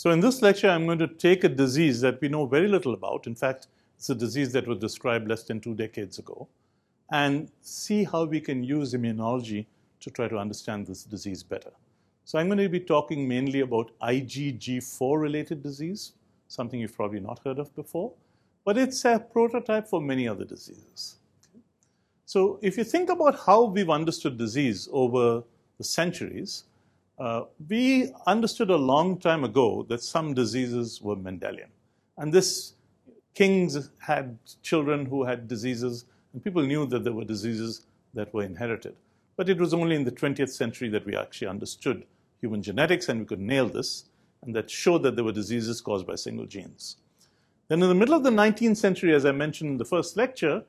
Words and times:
So 0.00 0.10
in 0.12 0.20
this 0.20 0.40
lecture, 0.40 0.70
I'm 0.70 0.86
going 0.86 0.98
to 1.00 1.08
take 1.08 1.44
a 1.44 1.48
disease 1.50 2.00
that 2.00 2.22
we 2.22 2.28
know 2.28 2.46
very 2.46 2.68
little 2.68 2.94
about. 2.94 3.26
In 3.26 3.34
fact, 3.34 3.66
it's 3.98 4.08
a 4.08 4.14
disease 4.14 4.50
that 4.52 4.66
was 4.66 4.78
described 4.78 5.28
less 5.28 5.42
than 5.42 5.60
two 5.60 5.74
decades 5.74 6.18
ago, 6.18 6.48
and 7.12 7.50
see 7.60 8.04
how 8.04 8.24
we 8.24 8.40
can 8.40 8.64
use 8.64 8.94
immunology 8.94 9.66
to 10.00 10.10
try 10.10 10.26
to 10.26 10.38
understand 10.38 10.86
this 10.86 11.02
disease 11.02 11.42
better. 11.42 11.72
So 12.24 12.38
I'm 12.38 12.46
going 12.46 12.56
to 12.60 12.68
be 12.70 12.80
talking 12.80 13.28
mainly 13.28 13.60
about 13.60 13.90
IgG4 14.00 15.20
related 15.20 15.62
disease, 15.62 16.12
something 16.48 16.80
you've 16.80 16.96
probably 16.96 17.20
not 17.20 17.42
heard 17.44 17.58
of 17.58 17.76
before, 17.76 18.10
but 18.64 18.78
it's 18.78 19.04
a 19.04 19.18
prototype 19.18 19.86
for 19.86 20.00
many 20.00 20.26
other 20.26 20.46
diseases. 20.46 21.16
So 22.24 22.58
if 22.62 22.78
you 22.78 22.84
think 22.84 23.10
about 23.10 23.38
how 23.44 23.64
we've 23.64 23.90
understood 23.90 24.38
disease 24.38 24.88
over 24.92 25.42
the 25.76 25.84
centuries, 25.84 26.64
uh, 27.20 27.44
we 27.68 28.10
understood 28.26 28.70
a 28.70 28.76
long 28.76 29.18
time 29.18 29.44
ago 29.44 29.84
that 29.90 30.02
some 30.02 30.32
diseases 30.32 31.02
were 31.02 31.14
Mendelian. 31.14 31.68
And 32.16 32.32
this 32.32 32.72
kings 33.34 33.90
had 33.98 34.38
children 34.62 35.04
who 35.04 35.24
had 35.24 35.46
diseases, 35.46 36.06
and 36.32 36.42
people 36.42 36.62
knew 36.62 36.86
that 36.86 37.04
there 37.04 37.12
were 37.12 37.24
diseases 37.24 37.86
that 38.14 38.32
were 38.32 38.42
inherited. 38.42 38.96
But 39.36 39.50
it 39.50 39.58
was 39.58 39.74
only 39.74 39.96
in 39.96 40.04
the 40.04 40.10
20th 40.10 40.48
century 40.48 40.88
that 40.88 41.04
we 41.04 41.14
actually 41.14 41.48
understood 41.48 42.06
human 42.40 42.62
genetics 42.62 43.08
and 43.08 43.20
we 43.20 43.26
could 43.26 43.40
nail 43.40 43.68
this, 43.68 44.06
and 44.42 44.56
that 44.56 44.70
showed 44.70 45.02
that 45.02 45.14
there 45.14 45.24
were 45.24 45.32
diseases 45.32 45.82
caused 45.82 46.06
by 46.06 46.14
single 46.14 46.46
genes. 46.46 46.96
Then 47.68 47.82
in 47.82 47.88
the 47.88 47.94
middle 47.94 48.14
of 48.14 48.22
the 48.22 48.30
19th 48.30 48.78
century, 48.78 49.14
as 49.14 49.26
I 49.26 49.32
mentioned 49.32 49.70
in 49.70 49.76
the 49.76 49.84
first 49.84 50.16
lecture, 50.16 50.64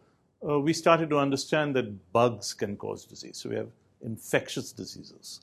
uh, 0.48 0.60
we 0.60 0.74
started 0.74 1.10
to 1.12 1.18
understand 1.18 1.78
that 1.78 2.12
bugs 2.12 2.54
can 2.54 2.76
cause 2.76 3.06
disease. 3.06 3.38
So 3.38 3.50
we 3.50 3.56
have 3.56 3.70
infectious 4.04 4.74
diseases. 4.74 5.40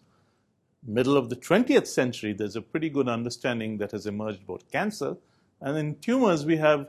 Middle 0.87 1.17
of 1.17 1.29
the 1.29 1.37
20th 1.37 1.87
century, 1.87 2.33
there's 2.33 2.57
a 2.57 2.63
pretty 2.63 2.89
good 2.89 3.09
understanding 3.09 3.79
that 3.79 3.91
has 3.91 4.07
emerged 4.07 4.43
about 4.45 4.65
cancer. 4.71 5.17
And 5.61 5.77
in 5.77 5.97
tumors, 5.97 6.47
we 6.47 6.57
have 6.57 6.89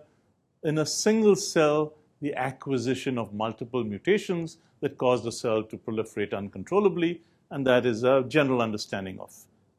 in 0.63 0.77
a 0.77 0.85
single 0.85 1.35
cell 1.35 1.93
the 2.21 2.33
acquisition 2.35 3.17
of 3.17 3.33
multiple 3.33 3.83
mutations 3.83 4.57
that 4.81 4.97
cause 4.97 5.23
the 5.23 5.31
cell 5.31 5.63
to 5.63 5.77
proliferate 5.77 6.33
uncontrollably, 6.33 7.21
and 7.49 7.65
that 7.65 7.85
is 7.85 8.03
a 8.03 8.23
general 8.27 8.61
understanding 8.61 9.19
of 9.19 9.33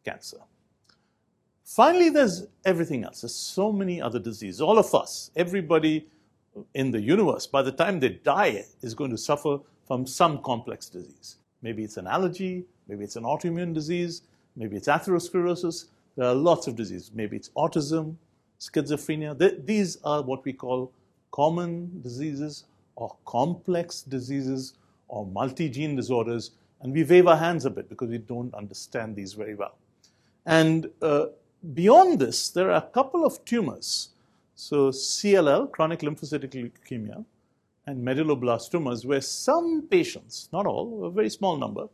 cancer. 0.05 0.39
Finally, 1.64 2.11
there's 2.11 2.47
everything 2.64 3.05
else. 3.05 3.20
There's 3.20 3.34
so 3.34 3.70
many 3.70 4.02
other 4.02 4.19
diseases. 4.19 4.61
All 4.61 4.78
of 4.78 4.92
us, 4.95 5.30
everybody 5.36 6.08
in 6.74 6.91
the 6.91 7.00
universe, 7.00 7.47
by 7.47 7.62
the 7.62 7.70
time 7.70 8.00
they 8.00 8.08
die, 8.08 8.64
is 8.83 8.95
going 8.95 9.11
to 9.11 9.19
suffer 9.19 9.58
from 9.86 10.06
some 10.06 10.42
complex 10.42 10.89
disease. 10.89 11.36
Maybe 11.62 11.84
it's 11.84 11.97
an 11.97 12.06
allergy, 12.06 12.64
maybe 12.91 13.05
it's 13.05 13.16
an 13.16 13.22
autoimmune 13.22 13.72
disease, 13.72 14.22
maybe 14.56 14.77
it's 14.77 14.88
atherosclerosis. 14.88 15.86
There 16.16 16.27
are 16.28 16.34
lots 16.34 16.66
of 16.66 16.77
diseases. 16.77 17.12
Maybe 17.14 17.36
it's 17.36 17.50
autism, 17.50 18.16
schizophrenia. 18.58 19.64
these 19.64 19.98
are 20.05 20.22
what 20.22 20.44
we 20.44 20.52
call 20.52 20.92
common 21.30 22.02
diseases 22.02 22.64
or 22.96 23.16
complex 23.24 24.02
diseases 24.02 24.74
or 25.08 25.24
multi-gene 25.27 25.96
disorders. 25.96 26.50
And 26.83 26.92
we 26.92 27.05
wave 27.05 27.27
our 27.28 27.36
hands 27.36 27.64
a 27.64 27.70
bit 27.70 27.88
because 27.88 28.11
we 28.11 28.18
don't 28.18 28.52
understand 28.55 29.14
these 29.16 29.33
very 29.34 29.55
well. 29.55 29.77
And 30.44 30.91
uh, 31.00 31.27
beyond 31.74 32.18
this, 32.18 32.50
there 32.50 32.70
are 32.70 32.83
a 32.83 32.91
couple 32.98 33.24
of 33.24 33.42
tumors 33.44 34.11
so 34.61 34.91
CLL, 34.91 35.72
chronic 35.72 36.00
lymphocytic 36.00 36.52
leukemia, 36.52 37.24
and 37.86 38.06
medulloblastomas, 38.06 39.06
where 39.06 39.22
some 39.22 39.88
patients, 39.91 40.50
not 40.52 40.66
all, 40.66 41.06
a 41.06 41.11
very 41.11 41.30
small 41.30 41.56
number, 41.56 41.88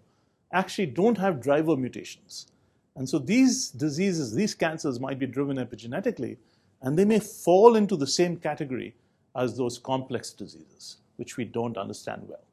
actually 0.52 0.86
don't 0.86 1.18
have 1.18 1.40
driver 1.40 1.76
mutations. 1.76 2.46
And 2.94 3.08
so 3.08 3.18
these 3.18 3.70
diseases, 3.70 4.34
these 4.34 4.54
cancers 4.54 4.98
might 4.98 5.18
be 5.18 5.26
driven 5.26 5.58
epigenetically, 5.58 6.38
and 6.82 6.98
they 6.98 7.04
may 7.04 7.18
fall 7.18 7.76
into 7.76 7.96
the 7.96 8.06
same 8.06 8.36
category 8.36 8.94
as 9.34 9.56
those 9.56 9.78
complex 9.78 10.30
diseases, 10.30 10.96
which 11.16 11.36
we 11.36 11.44
don't 11.44 11.76
understand 11.76 12.22
well. 12.26 12.44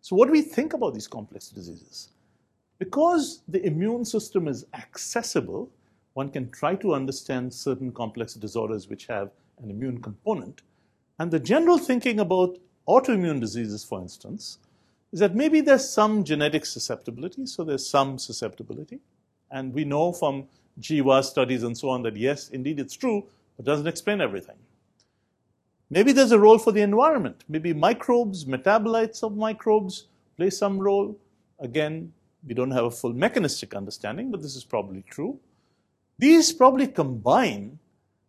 So 0.00 0.16
what 0.16 0.26
do 0.26 0.32
we 0.32 0.42
think 0.42 0.72
about 0.72 0.94
these 0.94 1.06
complex 1.06 1.48
diseases? 1.48 2.08
Because 2.78 3.42
the 3.46 3.64
immune 3.64 4.04
system 4.04 4.48
is 4.48 4.64
accessible, 4.74 5.70
one 6.14 6.30
can 6.30 6.50
try 6.50 6.74
to 6.76 6.94
understand 6.94 7.52
certain 7.52 7.92
complex 7.92 8.34
disorders 8.34 8.88
which 8.88 9.06
have 9.06 9.30
an 9.62 9.70
immune 9.70 10.00
component. 10.00 10.62
And 11.18 11.30
the 11.30 11.38
general 11.38 11.78
thinking 11.78 12.18
about 12.20 12.58
autoimmune 12.88 13.40
diseases, 13.40 13.84
for 13.84 14.00
instance, 14.00 14.58
is 15.12 15.20
that 15.20 15.34
maybe 15.34 15.60
there's 15.60 15.88
some 15.88 16.24
genetic 16.24 16.64
susceptibility, 16.64 17.46
so 17.46 17.64
there's 17.64 17.88
some 17.88 18.18
susceptibility. 18.18 19.00
And 19.50 19.74
we 19.74 19.84
know 19.84 20.12
from 20.12 20.46
GWAS 20.80 21.24
studies 21.24 21.62
and 21.62 21.76
so 21.76 21.88
on 21.88 22.02
that 22.02 22.16
yes, 22.16 22.48
indeed 22.50 22.78
it's 22.78 22.94
true, 22.94 23.26
but 23.56 23.66
doesn't 23.66 23.88
explain 23.88 24.20
everything. 24.20 24.56
Maybe 25.90 26.12
there's 26.12 26.30
a 26.30 26.38
role 26.38 26.58
for 26.58 26.70
the 26.70 26.82
environment. 26.82 27.42
Maybe 27.48 27.72
microbes, 27.72 28.44
metabolites 28.44 29.24
of 29.24 29.36
microbes 29.36 30.06
play 30.36 30.50
some 30.50 30.78
role. 30.78 31.18
Again, 31.58 32.12
we 32.46 32.54
don't 32.54 32.70
have 32.70 32.84
a 32.84 32.90
full 32.90 33.12
mechanistic 33.12 33.74
understanding, 33.74 34.30
but 34.30 34.40
this 34.40 34.54
is 34.54 34.64
probably 34.64 35.02
true. 35.10 35.38
These 36.18 36.52
probably 36.52 36.86
combine 36.86 37.78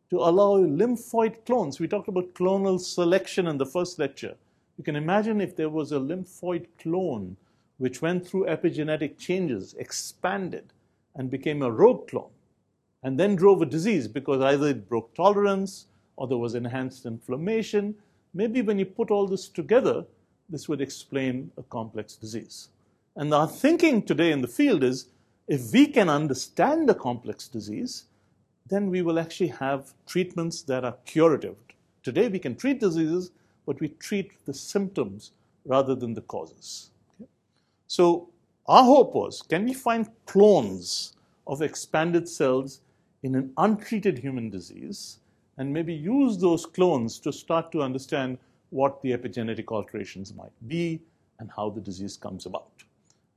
to 0.09 0.17
allow 0.17 0.57
lymphoid 0.57 1.45
clones. 1.45 1.79
We 1.79 1.87
talked 1.87 2.07
about 2.07 2.33
clonal 2.33 2.79
selection 2.79 3.47
in 3.47 3.57
the 3.57 3.65
first 3.65 3.99
lecture. 3.99 4.35
You 4.81 4.85
can 4.85 4.95
imagine 4.95 5.41
if 5.41 5.55
there 5.55 5.69
was 5.69 5.91
a 5.91 5.99
lymphoid 5.99 6.65
clone 6.79 7.37
which 7.77 8.01
went 8.01 8.25
through 8.25 8.47
epigenetic 8.47 9.19
changes, 9.19 9.75
expanded, 9.75 10.73
and 11.13 11.29
became 11.29 11.61
a 11.61 11.69
rogue 11.69 12.07
clone, 12.07 12.31
and 13.03 13.19
then 13.19 13.35
drove 13.35 13.61
a 13.61 13.67
disease 13.67 14.07
because 14.07 14.41
either 14.41 14.69
it 14.69 14.89
broke 14.89 15.13
tolerance 15.13 15.85
or 16.15 16.27
there 16.27 16.39
was 16.39 16.55
enhanced 16.55 17.05
inflammation. 17.05 17.93
Maybe 18.33 18.63
when 18.63 18.79
you 18.79 18.87
put 18.87 19.11
all 19.11 19.27
this 19.27 19.47
together, 19.49 20.03
this 20.49 20.67
would 20.67 20.81
explain 20.81 21.51
a 21.59 21.61
complex 21.61 22.15
disease. 22.15 22.69
And 23.15 23.31
our 23.35 23.47
thinking 23.47 24.01
today 24.01 24.31
in 24.31 24.41
the 24.41 24.47
field 24.47 24.83
is 24.83 25.05
if 25.47 25.71
we 25.71 25.85
can 25.85 26.09
understand 26.09 26.89
a 26.89 26.95
complex 26.95 27.47
disease, 27.47 28.05
then 28.65 28.89
we 28.89 29.03
will 29.03 29.19
actually 29.19 29.49
have 29.49 29.93
treatments 30.07 30.63
that 30.63 30.83
are 30.83 30.97
curative. 31.05 31.57
Today 32.01 32.29
we 32.29 32.39
can 32.39 32.55
treat 32.55 32.79
diseases, 32.79 33.29
but 33.65 33.79
we 33.79 33.89
treat 33.89 34.31
the 34.45 34.53
symptoms 34.53 35.31
rather 35.65 35.95
than 35.95 36.13
the 36.13 36.21
causes. 36.21 36.91
Okay? 37.15 37.29
So 37.87 38.29
our 38.67 38.83
hope 38.83 39.13
was, 39.13 39.41
can 39.41 39.65
we 39.65 39.73
find 39.73 40.09
clones 40.25 41.15
of 41.47 41.61
expanded 41.61 42.27
cells 42.27 42.81
in 43.23 43.35
an 43.35 43.51
untreated 43.57 44.17
human 44.17 44.49
disease 44.49 45.19
and 45.57 45.71
maybe 45.71 45.93
use 45.93 46.37
those 46.37 46.65
clones 46.65 47.19
to 47.19 47.31
start 47.31 47.71
to 47.71 47.81
understand 47.81 48.37
what 48.69 49.01
the 49.01 49.11
epigenetic 49.11 49.67
alterations 49.67 50.33
might 50.33 50.53
be 50.67 51.01
and 51.39 51.51
how 51.55 51.69
the 51.69 51.81
disease 51.81 52.17
comes 52.17 52.45
about. 52.45 52.71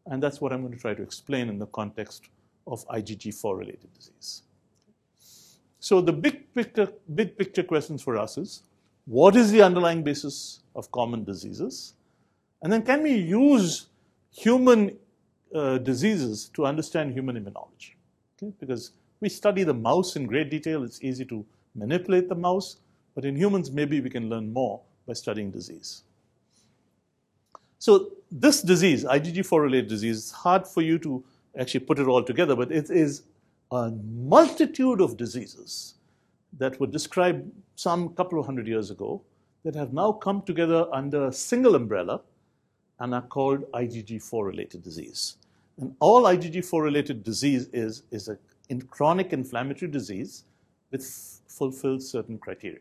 And 0.06 0.22
that's 0.22 0.41
what 0.41 0.52
I'm 0.52 0.60
going 0.60 0.72
to 0.72 0.78
try 0.78 0.94
to 0.94 1.02
explain 1.02 1.48
in 1.48 1.58
the 1.58 1.66
context 1.66 2.28
of 2.66 2.86
IgG4 2.88 3.58
related 3.58 3.92
disease. 3.92 4.42
So 5.80 6.00
the 6.00 6.12
big 6.12 6.54
picture, 6.54 6.88
big 7.14 7.36
picture 7.36 7.62
questions 7.62 8.02
for 8.02 8.16
us 8.16 8.38
is, 8.38 8.62
what 9.06 9.37
is 9.37 9.53
the 9.53 9.62
underlying 9.62 10.03
basis 10.03 10.60
of 10.75 10.91
common 10.91 11.25
diseases? 11.25 11.94
And 12.62 12.72
then 12.72 12.82
can 12.82 13.03
we 13.03 13.15
use 13.15 13.87
human 14.31 14.97
uh, 15.54 15.78
diseases 15.78 16.50
to 16.54 16.65
understand 16.65 17.12
human 17.12 17.37
immunology? 17.37 17.92
Okay? 18.37 18.53
Because 18.59 18.92
we 19.20 19.28
study 19.28 19.62
the 19.62 19.75
mouse 19.75 20.16
in 20.16 20.26
great 20.26 20.50
detail, 20.50 20.82
it's 20.82 21.03
easy 21.03 21.25
to 21.26 21.44
manipulate 21.75 22.28
the 22.28 22.34
mouse, 22.34 22.76
but 23.15 23.25
in 23.25 23.37
humans, 23.37 23.70
maybe 23.70 24.00
we 24.00 24.10
can 24.10 24.28
learn 24.28 24.53
more 24.53 24.81
by 25.06 25.12
studying 25.12 25.50
disease. 25.50 26.03
So 27.78 28.12
this 28.31 28.62
disease, 28.62 29.04
IgG4 29.04 29.60
related 29.60 29.89
disease, 29.89 30.18
it's 30.18 30.30
hard 30.30 30.66
for 30.66 30.80
you 30.80 30.98
to 31.01 31.22
actually 31.59 31.80
put 31.80 31.98
it 31.98 32.09
all 32.09 32.22
together, 32.22 32.56
but 32.56 32.72
it 32.72 32.91
is 32.91 33.22
a 33.71 33.91
multitude 33.91 35.01
of 35.01 35.16
diseases 35.16 35.95
that 36.59 36.78
were 36.80 36.86
described 36.86 37.51
some 37.77 38.10
couple 38.10 38.39
of 38.39 38.47
hundred 38.47 38.66
years 38.66 38.91
ago 38.91 39.22
that 39.65 39.74
have 39.74 39.92
now 39.92 40.12
come 40.12 40.42
together 40.42 40.86
under 40.92 41.27
a 41.27 41.33
single 41.33 41.74
umbrella 41.74 42.21
and 43.01 43.15
are 43.15 43.22
called 43.22 43.71
IgG4 43.72 44.47
related 44.47 44.83
disease. 44.83 45.36
And 45.78 45.95
all 45.98 46.22
IgG4 46.22 46.83
related 46.83 47.24
disease 47.24 47.68
is, 47.72 48.03
is 48.10 48.28
a 48.28 48.39
in 48.68 48.80
chronic 48.83 49.33
inflammatory 49.33 49.91
disease 49.91 50.45
which 50.91 51.03
fulfills 51.48 52.09
certain 52.09 52.39
criteria. 52.39 52.80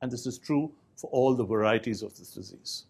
And 0.00 0.10
this 0.10 0.26
is 0.26 0.38
true 0.38 0.72
for 0.96 1.08
all 1.10 1.34
the 1.34 1.44
varieties 1.44 2.02
of 2.02 2.16
this 2.16 2.32
disease. 2.32 2.84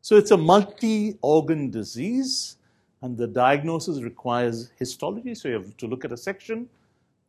So 0.00 0.16
it's 0.16 0.32
a 0.32 0.36
multi-organ 0.36 1.70
disease, 1.70 2.56
and 3.02 3.16
the 3.16 3.26
diagnosis 3.26 4.02
requires 4.02 4.70
histology. 4.78 5.34
So 5.34 5.48
you 5.48 5.54
have 5.54 5.76
to 5.76 5.86
look 5.86 6.04
at 6.04 6.12
a 6.12 6.16
section. 6.16 6.68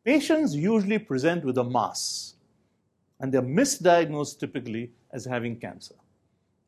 Patients 0.05 0.55
usually 0.55 0.99
present 0.99 1.43
with 1.43 1.57
a 1.57 1.63
mass, 1.63 2.35
and 3.19 3.33
they're 3.33 3.41
misdiagnosed 3.41 4.39
typically 4.39 4.91
as 5.11 5.25
having 5.25 5.57
cancer. 5.57 5.95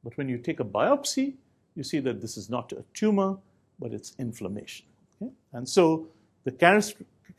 But 0.04 0.18
when 0.18 0.28
you 0.28 0.38
take 0.39 0.60
a 0.60 0.66
biopsy, 0.66 1.36
you 1.75 1.84
see 1.84 2.00
that 2.00 2.19
this 2.19 2.36
is 2.36 2.50
not 2.50 2.72
a 2.72 2.84
tumor, 2.94 3.38
but 3.80 3.94
it's 3.94 4.16
inflammation. 4.18 4.88
Okay? 5.22 5.31
And 5.54 5.69
so 5.69 6.07
the 6.45 6.51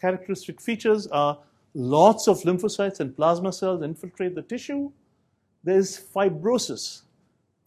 characteristic 0.01 0.61
features 0.61 1.09
are 1.09 1.39
lots 1.75 2.29
of 2.29 2.43
lymphocytes 2.43 3.01
and 3.01 3.17
plasma 3.17 3.53
cells 3.53 3.83
infiltrate 3.83 4.35
the 4.35 4.43
tissue, 4.43 4.93
there's 5.65 5.99
fibrosis. 5.99 7.03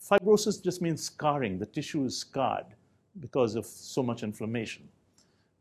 Fibrosis 0.02 0.64
just 0.64 0.82
means 0.82 1.04
scarring. 1.04 1.60
The 1.60 1.66
tissue 1.66 2.06
is 2.06 2.18
scarred 2.18 2.66
because 3.20 3.56
of 3.56 3.66
so 3.66 4.02
much 4.02 4.24
inflammation. 4.24 4.88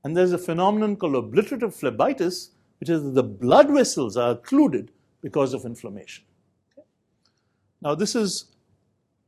And 0.05 0.17
there's 0.17 0.33
a 0.33 0.39
phenomenon 0.39 0.97
called 0.97 1.15
obliterative 1.15 1.75
phlebitis, 1.75 2.51
which 2.81 2.89
is 2.89 3.03
that 3.03 3.15
the 3.15 3.23
blood 3.23 3.71
vessels 3.71 4.17
are 4.17 4.33
occluded 4.33 4.91
because 5.21 5.53
of 5.55 5.65
inflammation. 5.65 6.25
Okay? 6.73 6.87
Now, 7.83 7.95
this 7.95 8.17
is 8.17 8.47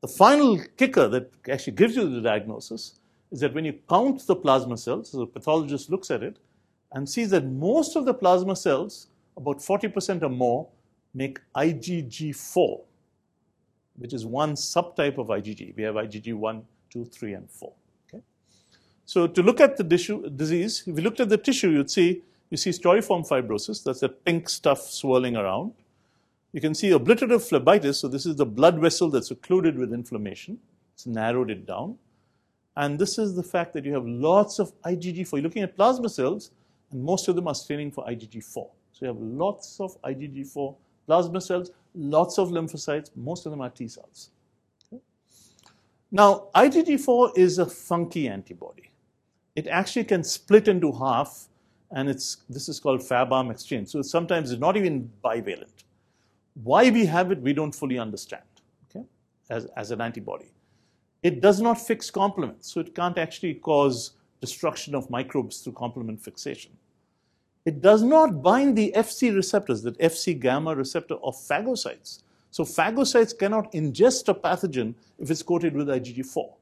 the 0.01 0.09
final 0.09 0.59
kicker 0.77 1.07
that 1.09 1.31
actually 1.49 1.75
gives 1.75 1.95
you 1.95 2.09
the 2.09 2.21
diagnosis 2.21 2.99
is 3.31 3.41
that 3.41 3.55
when 3.55 3.65
you 3.65 3.79
count 3.89 4.27
the 4.27 4.35
plasma 4.35 4.77
cells, 4.77 5.11
so 5.13 5.19
the 5.19 5.27
pathologist 5.27 5.91
looks 5.91 6.11
at 6.11 6.23
it 6.23 6.39
and 6.93 7.09
sees 7.09 7.31
that 7.31 7.47
most 7.47 7.95
of 7.95 8.05
the 8.05 8.15
plasma 8.15 8.57
cells, 8.57 9.09
about 9.37 9.59
40% 9.59 10.23
or 10.23 10.29
more, 10.29 10.69
make 11.15 11.39
IgG4, 11.55 12.81
which 13.97 14.13
is 14.13 14.27
one 14.27 14.55
subtype 14.55 15.19
of 15.19 15.29
IgG. 15.29 15.77
We 15.77 15.83
have 15.83 15.95
IgG 15.95 16.35
1, 16.35 16.63
2, 16.91 17.05
3, 17.05 17.35
and 17.35 17.51
4. 17.51 17.73
Okay? 18.09 18.23
So 19.05 19.27
to 19.27 19.43
look 19.43 19.61
at 19.61 19.77
the 19.77 19.85
disease, 19.85 20.85
if 20.87 20.97
you 20.97 21.03
looked 21.03 21.21
at 21.21 21.29
the 21.29 21.39
tissue, 21.39 21.71
you'd 21.71 21.91
see 21.91 22.23
you 22.53 22.59
see 22.59 22.69
storiform 22.69 23.27
fibrosis. 23.27 23.83
That's 23.83 24.01
the 24.01 24.11
pink 24.11 24.47
stuff 24.47 24.83
swirling 24.83 25.37
around. 25.37 25.73
You 26.53 26.61
can 26.61 26.75
see 26.75 26.91
obliterative 26.91 27.49
phlebitis. 27.49 27.95
So 27.95 28.09
this 28.09 28.27
is 28.27 28.37
the 28.37 28.45
blood 28.45 28.79
vessel 28.79 29.09
that's 29.09 29.31
occluded 29.31 29.79
with 29.79 29.95
inflammation. 29.95 30.59
It's 30.93 31.07
narrowed 31.07 31.51
it 31.51 31.67
down. 31.67 31.97
And 32.77 32.99
this 32.99 33.17
is 33.17 33.35
the 33.35 33.43
fact 33.43 33.73
that 33.73 33.87
you 33.87 33.95
have 33.95 34.07
lots 34.07 34.59
of 34.59 34.79
IgG4. 34.83 35.33
You're 35.33 35.43
looking 35.43 35.63
at 35.63 35.75
plasma 35.77 36.11
cells, 36.11 36.51
and 36.91 37.03
most 37.03 37.27
of 37.27 37.37
them 37.37 37.49
are 37.49 37.55
staining 37.55 37.91
for 37.91 38.05
IgG4. 38.05 38.53
So 38.53 38.71
you 39.01 39.07
have 39.07 39.19
lots 39.19 39.81
of 39.81 40.01
IgG4 40.03 40.77
plasma 41.07 41.41
cells, 41.41 41.71
lots 41.95 42.39
of 42.39 42.51
lymphocytes, 42.51 43.11
most 43.17 43.47
of 43.47 43.53
them 43.53 43.63
are 43.63 43.71
T 43.71 43.89
cells. 43.89 44.31
Okay? 44.93 45.03
Now, 46.11 46.49
IgG4 46.55 47.39
is 47.39 47.59
a 47.59 47.65
funky 47.67 48.29
antibody. 48.29 48.91
It 49.57 49.67
actually 49.69 50.05
can 50.05 50.23
split 50.23 50.69
into 50.69 50.93
half, 50.93 51.49
and 51.93 52.09
it's, 52.09 52.39
this 52.49 52.69
is 52.69 52.81
called 52.81 53.03
Fab-arm 53.03 53.51
exchange. 53.51 53.89
So 53.89 54.03
sometimes 54.03 54.51
it's 54.51 54.61
not 54.61 54.77
even 54.77 55.11
bivalent. 55.25 55.85
Why 56.63 56.91
we 56.91 57.07
have 57.07 57.31
it, 57.31 57.41
we 57.41 57.53
don't 57.53 57.75
fully 57.75 57.99
understand 57.99 58.43
okay, 58.91 59.05
as, 59.51 59.67
as 59.77 59.91
an 59.91 60.01
antibody. 60.01 60.51
It 61.23 61.41
does 61.41 61.61
not 61.61 61.81
fix 61.81 62.11
complement, 62.11 62.65
so 62.65 62.81
it 62.81 62.95
can't 62.95 63.17
actually 63.17 63.55
cause 63.55 64.13
destruction 64.41 64.95
of 64.95 65.09
microbes 65.09 65.61
through 65.61 65.75
complement 65.75 66.21
fixation. 66.21 66.73
It 67.65 67.81
does 67.81 68.03
not 68.03 68.43
bind 68.43 68.77
the 68.77 68.93
FC 68.97 69.35
receptors, 69.35 69.83
that 69.83 69.97
FC 69.99 70.39
gamma 70.39 70.75
receptor 70.75 71.15
of 71.23 71.37
phagocytes. 71.37 72.23
So 72.51 72.65
phagocytes 72.65 73.39
cannot 73.39 73.73
ingest 73.73 74.29
a 74.29 74.35
pathogen 74.35 74.95
if 75.19 75.31
it's 75.31 75.43
coated 75.43 75.75
with 75.75 75.87
IgG4. 75.87 76.53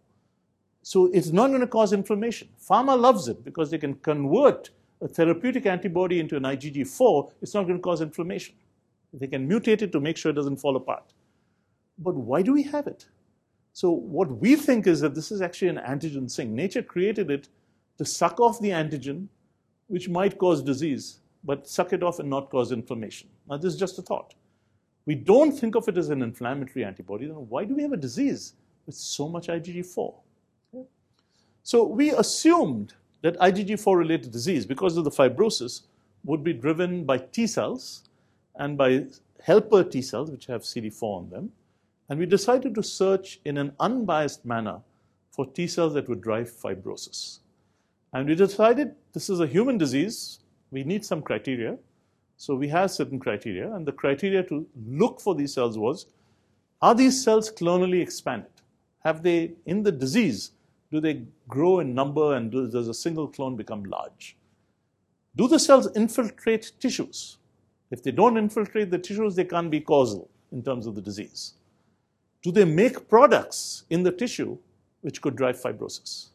So 0.82 1.06
it's 1.06 1.30
not 1.30 1.48
going 1.48 1.60
to 1.60 1.66
cause 1.66 1.92
inflammation. 1.92 2.48
Pharma 2.62 2.98
loves 2.98 3.28
it 3.28 3.44
because 3.44 3.70
they 3.70 3.78
can 3.78 3.94
convert 3.94 4.70
a 5.00 5.08
therapeutic 5.08 5.66
antibody 5.66 6.20
into 6.20 6.36
an 6.36 6.42
IgG4. 6.42 7.32
It's 7.42 7.54
not 7.54 7.64
going 7.64 7.76
to 7.76 7.82
cause 7.82 8.00
inflammation. 8.00 8.54
They 9.12 9.26
can 9.26 9.48
mutate 9.48 9.82
it 9.82 9.92
to 9.92 10.00
make 10.00 10.16
sure 10.16 10.30
it 10.30 10.34
doesn't 10.34 10.58
fall 10.58 10.76
apart. 10.76 11.12
But 11.98 12.14
why 12.14 12.42
do 12.42 12.52
we 12.52 12.62
have 12.64 12.86
it? 12.86 13.06
So 13.72 13.90
what 13.90 14.30
we 14.40 14.56
think 14.56 14.86
is 14.86 15.00
that 15.00 15.14
this 15.14 15.30
is 15.30 15.40
actually 15.40 15.68
an 15.68 15.78
antigen 15.78 16.30
sink. 16.30 16.50
Nature 16.50 16.82
created 16.82 17.30
it 17.30 17.48
to 17.98 18.04
suck 18.04 18.40
off 18.40 18.60
the 18.60 18.70
antigen, 18.70 19.26
which 19.88 20.08
might 20.08 20.38
cause 20.38 20.62
disease, 20.62 21.20
but 21.44 21.68
suck 21.68 21.92
it 21.92 22.02
off 22.02 22.18
and 22.18 22.28
not 22.28 22.50
cause 22.50 22.72
inflammation. 22.72 23.28
Now, 23.48 23.56
this 23.56 23.74
is 23.74 23.78
just 23.78 23.98
a 23.98 24.02
thought. 24.02 24.34
We 25.06 25.14
don't 25.14 25.52
think 25.52 25.74
of 25.74 25.88
it 25.88 25.98
as 25.98 26.10
an 26.10 26.22
inflammatory 26.22 26.84
antibody. 26.84 27.26
Then 27.26 27.36
why 27.48 27.64
do 27.64 27.74
we 27.74 27.82
have 27.82 27.92
a 27.92 27.96
disease 27.96 28.54
with 28.86 28.94
so 28.94 29.28
much 29.28 29.48
IgG4? 29.48 30.14
Okay. 30.74 30.84
So 31.62 31.84
we 31.84 32.10
assumed 32.10 32.94
that 33.22 33.38
IgG4 33.38 33.96
related 33.96 34.30
disease, 34.30 34.66
because 34.66 34.96
of 34.96 35.04
the 35.04 35.10
fibrosis, 35.10 35.82
would 36.24 36.44
be 36.44 36.52
driven 36.52 37.04
by 37.04 37.18
T 37.18 37.46
cells 37.46 38.02
and 38.56 38.76
by 38.76 39.06
helper 39.42 39.84
T 39.84 40.02
cells, 40.02 40.30
which 40.30 40.46
have 40.46 40.62
CD4 40.62 41.02
on 41.02 41.30
them. 41.30 41.52
And 42.08 42.18
we 42.18 42.26
decided 42.26 42.74
to 42.74 42.82
search 42.82 43.40
in 43.44 43.56
an 43.56 43.72
unbiased 43.80 44.44
manner 44.44 44.80
for 45.30 45.46
T 45.46 45.66
cells 45.66 45.94
that 45.94 46.08
would 46.08 46.20
drive 46.20 46.50
fibrosis. 46.50 47.38
And 48.12 48.28
we 48.28 48.34
decided 48.34 48.94
this 49.12 49.30
is 49.30 49.40
a 49.40 49.46
human 49.46 49.78
disease. 49.78 50.40
We 50.70 50.82
need 50.82 51.04
some 51.04 51.22
criteria. 51.22 51.78
So 52.36 52.54
we 52.54 52.68
have 52.68 52.90
certain 52.90 53.20
criteria. 53.20 53.72
And 53.72 53.86
the 53.86 53.92
criteria 53.92 54.42
to 54.44 54.66
look 54.88 55.20
for 55.20 55.34
these 55.34 55.54
cells 55.54 55.78
was 55.78 56.06
are 56.82 56.94
these 56.94 57.22
cells 57.22 57.52
clonally 57.52 58.00
expanded? 58.00 58.50
Have 59.04 59.22
they, 59.22 59.52
in 59.66 59.82
the 59.82 59.92
disease, 59.92 60.52
do 60.90 61.00
they 61.00 61.24
grow 61.48 61.80
in 61.80 61.94
number 61.94 62.34
and 62.34 62.50
does 62.50 62.88
a 62.88 62.94
single 62.94 63.28
clone 63.28 63.56
become 63.56 63.84
large? 63.84 64.36
Do 65.36 65.46
the 65.46 65.58
cells 65.58 65.88
infiltrate 65.94 66.72
tissues? 66.80 67.38
If 67.90 68.02
they 68.02 68.10
don't 68.10 68.36
infiltrate 68.36 68.90
the 68.90 68.98
tissues, 68.98 69.36
they 69.36 69.44
can't 69.44 69.70
be 69.70 69.80
causal 69.80 70.28
in 70.52 70.62
terms 70.62 70.86
of 70.86 70.94
the 70.94 71.00
disease. 71.00 71.54
Do 72.42 72.50
they 72.50 72.64
make 72.64 73.08
products 73.08 73.84
in 73.90 74.02
the 74.02 74.12
tissue 74.12 74.58
which 75.02 75.20
could 75.20 75.36
drive 75.36 75.60
fibrosis? 75.60 76.30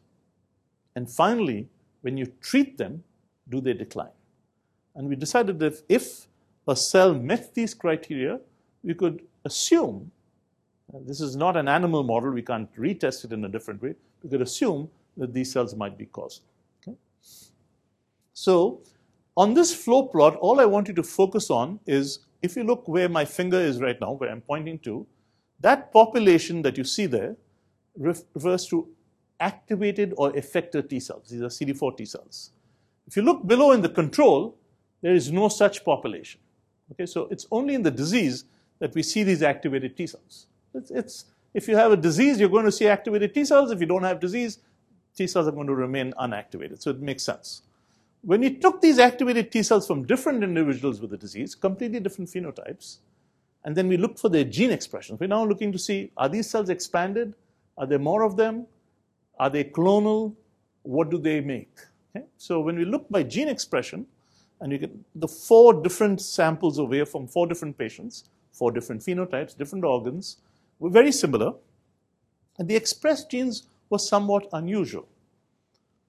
And 0.94 1.10
finally, 1.10 1.68
when 2.00 2.16
you 2.16 2.26
treat 2.40 2.78
them, 2.78 3.02
do 3.48 3.60
they 3.60 3.74
decline? 3.74 4.16
And 4.94 5.08
we 5.08 5.16
decided 5.16 5.58
that 5.58 5.82
if 5.88 6.26
a 6.66 6.74
cell 6.74 7.14
met 7.14 7.54
these 7.54 7.74
criteria, 7.74 8.40
we 8.82 8.94
could 8.94 9.22
assume 9.44 10.10
this 11.04 11.20
is 11.20 11.36
not 11.36 11.56
an 11.56 11.68
animal 11.68 12.02
model, 12.02 12.30
we 12.30 12.42
can't 12.42 12.72
retest 12.76 13.24
it 13.24 13.32
in 13.32 13.44
a 13.44 13.48
different 13.48 13.82
way. 13.82 13.94
We 14.22 14.30
could 14.30 14.42
assume 14.42 14.88
that 15.16 15.32
these 15.32 15.52
cells 15.52 15.74
might 15.74 15.98
be 15.98 16.06
causal. 16.06 16.44
Okay? 16.82 16.96
So, 18.32 18.82
on 19.36 19.54
this 19.54 19.74
flow 19.74 20.04
plot, 20.04 20.36
all 20.36 20.60
I 20.60 20.64
want 20.64 20.88
you 20.88 20.94
to 20.94 21.02
focus 21.02 21.50
on 21.50 21.80
is 21.86 22.20
if 22.42 22.56
you 22.56 22.64
look 22.64 22.86
where 22.88 23.08
my 23.08 23.24
finger 23.24 23.58
is 23.60 23.80
right 23.80 24.00
now, 24.00 24.12
where 24.12 24.30
I'm 24.30 24.40
pointing 24.40 24.78
to, 24.80 25.06
that 25.60 25.92
population 25.92 26.62
that 26.62 26.76
you 26.78 26.84
see 26.84 27.06
there 27.06 27.36
refers 27.98 28.66
to 28.68 28.88
activated 29.40 30.14
or 30.16 30.32
effector 30.32 30.86
T 30.88 31.00
cells. 31.00 31.28
These 31.28 31.42
are 31.42 31.48
CD4 31.48 31.96
T 31.96 32.04
cells. 32.04 32.52
If 33.06 33.16
you 33.16 33.22
look 33.22 33.46
below 33.46 33.72
in 33.72 33.82
the 33.82 33.88
control, 33.88 34.56
there 35.02 35.14
is 35.14 35.30
no 35.30 35.48
such 35.48 35.84
population. 35.84 36.40
Okay, 36.92 37.06
so 37.06 37.28
it's 37.30 37.46
only 37.50 37.74
in 37.74 37.82
the 37.82 37.90
disease 37.90 38.44
that 38.78 38.94
we 38.94 39.02
see 39.02 39.22
these 39.22 39.42
activated 39.42 39.96
T 39.96 40.06
cells. 40.06 40.46
It's, 40.76 40.90
it's, 40.90 41.24
if 41.54 41.68
you 41.68 41.76
have 41.76 41.92
a 41.92 41.96
disease, 41.96 42.38
you're 42.38 42.48
going 42.48 42.64
to 42.64 42.72
see 42.72 42.86
activated 42.86 43.34
T 43.34 43.44
cells. 43.44 43.70
If 43.70 43.80
you 43.80 43.86
don't 43.86 44.02
have 44.02 44.20
disease, 44.20 44.58
T 45.16 45.26
cells 45.26 45.48
are 45.48 45.52
going 45.52 45.66
to 45.66 45.74
remain 45.74 46.12
unactivated. 46.20 46.82
So 46.82 46.90
it 46.90 47.00
makes 47.00 47.22
sense. 47.22 47.62
When 48.22 48.40
we 48.40 48.50
took 48.50 48.80
these 48.80 48.98
activated 48.98 49.50
T 49.50 49.62
cells 49.62 49.86
from 49.86 50.04
different 50.04 50.44
individuals 50.44 51.00
with 51.00 51.10
the 51.10 51.16
disease, 51.16 51.54
completely 51.54 52.00
different 52.00 52.30
phenotypes, 52.30 52.98
and 53.64 53.74
then 53.74 53.88
we 53.88 53.96
looked 53.96 54.18
for 54.18 54.28
their 54.28 54.44
gene 54.44 54.70
expressions. 54.70 55.18
We're 55.18 55.26
now 55.26 55.44
looking 55.44 55.72
to 55.72 55.78
see 55.78 56.12
are 56.16 56.28
these 56.28 56.48
cells 56.48 56.68
expanded? 56.68 57.34
Are 57.78 57.86
there 57.86 57.98
more 57.98 58.22
of 58.22 58.36
them? 58.36 58.66
Are 59.38 59.50
they 59.50 59.64
clonal? 59.64 60.34
What 60.82 61.10
do 61.10 61.18
they 61.18 61.40
make? 61.40 61.76
Okay? 62.14 62.26
So 62.36 62.60
when 62.60 62.76
we 62.76 62.84
look 62.84 63.08
by 63.10 63.22
gene 63.22 63.48
expression, 63.48 64.06
and 64.60 64.72
you 64.72 64.78
get 64.78 64.92
the 65.14 65.28
four 65.28 65.82
different 65.82 66.20
samples 66.20 66.78
away 66.78 67.04
from 67.04 67.26
four 67.26 67.46
different 67.46 67.76
patients, 67.76 68.24
four 68.52 68.70
different 68.70 69.02
phenotypes, 69.02 69.56
different 69.56 69.84
organs, 69.84 70.38
were 70.78 70.90
very 70.90 71.12
similar. 71.12 71.54
And 72.58 72.68
the 72.68 72.76
expressed 72.76 73.30
genes 73.30 73.68
were 73.90 73.98
somewhat 73.98 74.48
unusual. 74.52 75.06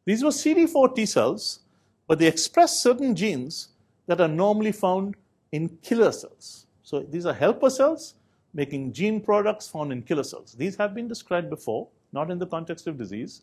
These 0.05 0.23
were 0.23 0.29
CD4 0.29 0.95
T 0.95 1.05
cells 1.05 1.59
but 2.07 2.19
they 2.19 2.27
express 2.27 2.81
certain 2.81 3.15
genes 3.15 3.69
that 4.07 4.21
are 4.21 4.29
normally 4.29 4.71
found 4.71 5.15
in 5.51 5.69
killer 5.81 6.11
cells. 6.11 6.65
So 6.83 7.01
these 7.01 7.25
are 7.25 7.33
helper 7.33 7.69
cells 7.69 8.15
making 8.53 8.93
gene 8.93 9.19
products 9.19 9.67
found 9.67 9.91
in 9.91 10.01
killer 10.01 10.23
cells. 10.23 10.53
These 10.53 10.77
have 10.77 10.95
been 10.95 11.07
described 11.07 11.49
before, 11.49 11.87
not 12.13 12.31
in 12.31 12.39
the 12.39 12.47
context 12.47 12.87
of 12.87 12.97
disease, 12.97 13.41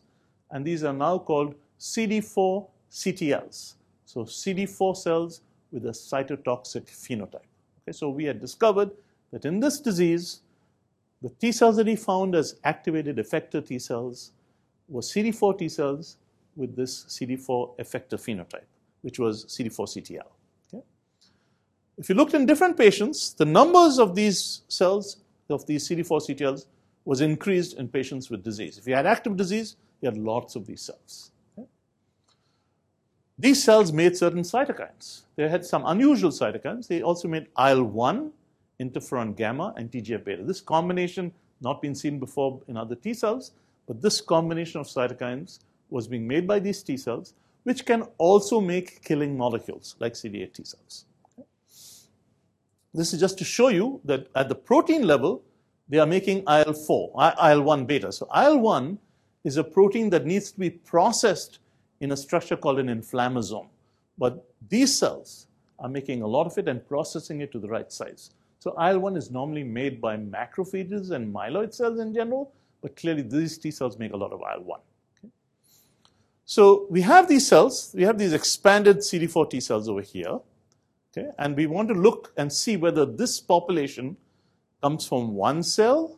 and 0.51 0.65
these 0.65 0.83
are 0.83 0.93
now 0.93 1.19
called 1.19 1.53
CD4 1.79 2.67
CTLs. 2.91 3.75
So 4.05 4.23
CD4 4.23 4.97
cells 4.97 5.41
with 5.71 5.85
a 5.85 5.89
cytotoxic 5.89 6.85
phenotype. 6.87 7.47
Okay, 7.83 7.91
so 7.91 8.09
we 8.09 8.25
had 8.25 8.41
discovered 8.41 8.91
that 9.31 9.45
in 9.45 9.59
this 9.59 9.79
disease, 9.79 10.41
the 11.21 11.29
T 11.39 11.51
cells 11.51 11.77
that 11.77 11.87
he 11.87 11.95
found 11.95 12.35
as 12.35 12.59
activated 12.63 13.17
effector 13.17 13.65
T 13.65 13.79
cells 13.79 14.31
were 14.87 15.01
CD4 15.01 15.57
T 15.57 15.69
cells 15.69 16.17
with 16.55 16.75
this 16.75 17.05
CD4 17.05 17.77
effector 17.79 18.13
phenotype, 18.13 18.67
which 19.01 19.19
was 19.19 19.45
CD4-CTL. 19.45 20.21
Okay? 20.73 20.83
If 21.97 22.09
you 22.09 22.15
looked 22.15 22.33
in 22.33 22.45
different 22.45 22.77
patients, 22.77 23.33
the 23.33 23.45
numbers 23.45 23.99
of 23.99 24.15
these 24.15 24.61
cells, 24.67 25.17
of 25.49 25.65
these 25.65 25.87
CD4-CTLs, 25.87 26.65
was 27.03 27.21
increased 27.21 27.77
in 27.77 27.87
patients 27.87 28.29
with 28.29 28.43
disease. 28.43 28.77
If 28.77 28.87
you 28.87 28.95
had 28.95 29.05
active 29.05 29.37
disease, 29.37 29.75
you 30.01 30.09
had 30.09 30.17
lots 30.17 30.55
of 30.55 30.65
these 30.65 30.81
cells. 30.81 31.31
These 33.37 33.63
cells 33.63 33.91
made 33.91 34.15
certain 34.15 34.43
cytokines. 34.43 35.23
They 35.35 35.49
had 35.49 35.65
some 35.65 35.83
unusual 35.85 36.31
cytokines. 36.31 36.87
They 36.87 37.01
also 37.01 37.27
made 37.27 37.47
IL-1, 37.57 38.31
interferon 38.79 39.35
gamma, 39.35 39.73
and 39.77 39.91
TGF-beta. 39.91 40.43
This 40.43 40.61
combination 40.61 41.31
not 41.61 41.81
been 41.81 41.95
seen 41.95 42.19
before 42.19 42.61
in 42.67 42.77
other 42.77 42.95
T 42.95 43.13
cells, 43.13 43.51
but 43.87 44.01
this 44.01 44.21
combination 44.21 44.81
of 44.81 44.87
cytokines 44.87 45.59
was 45.89 46.07
being 46.07 46.27
made 46.27 46.47
by 46.47 46.59
these 46.59 46.83
T 46.83 46.97
cells, 46.97 47.33
which 47.63 47.85
can 47.85 48.03
also 48.17 48.59
make 48.59 49.01
killing 49.03 49.37
molecules 49.37 49.95
like 49.99 50.13
CD8 50.13 50.53
T 50.53 50.63
cells. 50.63 51.05
This 52.93 53.13
is 53.13 53.19
just 53.19 53.37
to 53.39 53.43
show 53.43 53.67
you 53.67 53.99
that 54.05 54.27
at 54.35 54.49
the 54.49 54.55
protein 54.55 55.03
level, 55.03 55.43
they 55.89 55.99
are 55.99 56.07
making 56.07 56.39
IL-4, 56.39 57.11
IL-1 57.51 57.85
beta. 57.85 58.11
So 58.11 58.27
IL-1 58.33 58.97
is 59.43 59.57
a 59.57 59.63
protein 59.63 60.09
that 60.11 60.25
needs 60.25 60.51
to 60.51 60.59
be 60.59 60.69
processed 60.69 61.59
in 61.99 62.11
a 62.11 62.17
structure 62.17 62.55
called 62.57 62.79
an 62.79 62.87
inflammasome. 62.87 63.67
But 64.17 64.45
these 64.69 64.97
cells 64.97 65.47
are 65.77 65.89
making 65.89 66.21
a 66.21 66.27
lot 66.27 66.47
of 66.47 66.57
it 66.57 66.67
and 66.67 66.85
processing 66.87 67.41
it 67.41 67.51
to 67.51 67.59
the 67.59 67.67
right 67.67 67.91
size. 67.91 68.31
So 68.65 68.71
IL-1 68.71 69.15
is 69.15 69.29
normally 69.29 69.63
made 69.63 70.01
by 70.01 70.17
macrophages 70.17 71.11
and 71.11 71.31
myeloid 71.31 71.71
cells 71.71 71.99
in 71.99 72.15
general, 72.15 72.51
but 72.81 72.95
clearly 72.95 73.21
these 73.21 73.59
T 73.59 73.69
cells 73.69 73.99
make 73.99 74.11
a 74.11 74.17
lot 74.17 74.33
of 74.33 74.39
IL-1. 74.39 74.79
Okay? 75.19 75.31
So 76.45 76.87
we 76.89 77.01
have 77.01 77.27
these 77.27 77.45
cells, 77.47 77.93
we 77.93 78.01
have 78.01 78.17
these 78.17 78.33
expanded 78.33 78.97
CD4 78.97 79.51
T 79.51 79.59
cells 79.59 79.87
over 79.87 80.01
here, 80.01 80.39
okay? 81.11 81.29
and 81.37 81.55
we 81.55 81.67
want 81.67 81.89
to 81.89 81.93
look 81.93 82.33
and 82.37 82.51
see 82.51 82.75
whether 82.75 83.05
this 83.05 83.39
population 83.39 84.17
comes 84.81 85.07
from 85.07 85.35
one 85.35 85.61
cell 85.61 86.17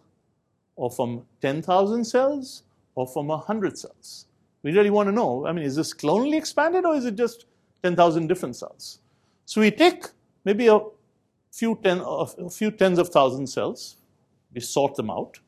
or 0.77 0.89
from 0.89 1.23
10,000 1.41 2.05
cells 2.05 2.63
or 2.95 3.05
from 3.05 3.27
100 3.27 3.77
cells. 3.77 4.27
We 4.63 4.71
really 4.71 4.89
want 4.89 5.07
to 5.07 5.11
know, 5.11 5.45
I 5.45 5.51
mean, 5.51 5.65
is 5.65 5.75
this 5.75 5.93
clonally 5.93 6.37
expanded 6.37 6.85
or 6.85 6.95
is 6.95 7.03
it 7.03 7.15
just 7.15 7.45
10,000 7.83 8.27
different 8.27 8.55
cells? 8.55 8.99
So 9.43 9.59
we 9.59 9.69
take 9.69 10.05
maybe 10.45 10.67
a 10.67 10.79
few, 11.57 11.79
ten, 11.83 12.01
a 12.05 12.49
few 12.49 12.69
tens 12.69 12.99
of 12.99 13.09
thousand 13.09 13.47
cells, 13.47 13.97
we 14.53 14.61
sort 14.61 14.95
them 14.95 15.09
out, 15.09 15.39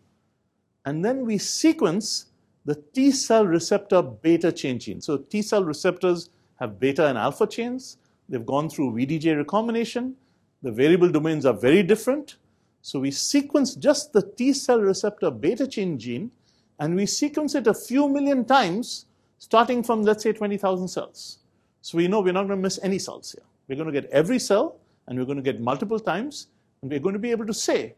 and 0.86 1.06
then 1.06 1.26
we 1.26 1.38
sequence 1.38 2.26
the 2.66 2.76
T 2.94 3.12
cell 3.12 3.46
receptor 3.46 4.02
beta 4.02 4.52
chain 4.52 4.80
gene. 4.80 5.02
So 5.02 5.18
T 5.18 5.42
cell 5.42 5.64
receptors 5.64 6.30
have 6.60 6.80
beta 6.80 7.08
and 7.08 7.18
alpha 7.18 7.46
chains. 7.48 7.98
They've 8.28 8.46
gone 8.46 8.70
through 8.70 8.94
VDJ 8.94 9.38
recombination. 9.38 10.16
The 10.62 10.72
variable 10.72 11.10
domains 11.10 11.46
are 11.46 11.54
very 11.54 11.84
different. 11.84 12.38
So 12.82 13.00
we 13.00 13.12
sequence 13.12 13.76
just 13.76 14.14
the 14.14 14.22
T 14.22 14.54
cell 14.54 14.80
receptor 14.80 15.32
beta 15.32 15.68
chain 15.68 16.00
gene 16.00 16.32
and 16.80 16.96
we 16.96 17.06
sequence 17.06 17.56
it 17.56 17.68
a 17.68 17.74
few 17.74 18.08
million 18.08 18.46
times, 18.46 19.06
starting 19.38 19.84
from, 19.84 20.04
let's 20.04 20.24
say, 20.24 20.32
20,000 20.32 20.88
cells. 20.88 21.40
So 21.82 21.98
we 21.98 22.08
know 22.08 22.22
we're 22.22 22.34
not 22.34 22.48
going 22.48 22.58
to 22.60 22.64
miss 22.64 22.80
any 22.82 23.00
cells 23.00 23.32
here. 23.34 23.46
We're 23.68 23.76
going 23.76 23.94
to 23.94 24.02
get 24.02 24.10
every 24.12 24.40
cell, 24.40 24.80
and 25.10 25.20
we're 25.20 25.26
going 25.26 25.38
to 25.38 25.44
get 25.44 25.60
multiple 25.60 26.00
times, 26.00 26.48
and 26.82 26.90
we're 26.90 27.00
going 27.00 27.14
to 27.14 27.20
be 27.20 27.32
able 27.32 27.46
to 27.48 27.54
say, 27.54 27.96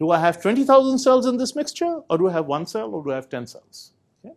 do 0.00 0.10
I 0.10 0.18
have 0.18 0.40
20,000 0.40 0.98
cells 0.98 1.26
in 1.26 1.36
this 1.36 1.54
mixture, 1.54 2.00
or 2.08 2.16
do 2.16 2.28
I 2.28 2.32
have 2.32 2.46
one 2.46 2.64
cell, 2.64 2.94
or 2.94 3.04
do 3.04 3.12
I 3.12 3.16
have 3.16 3.28
10 3.28 3.46
cells? 3.46 3.92
Okay? 4.24 4.34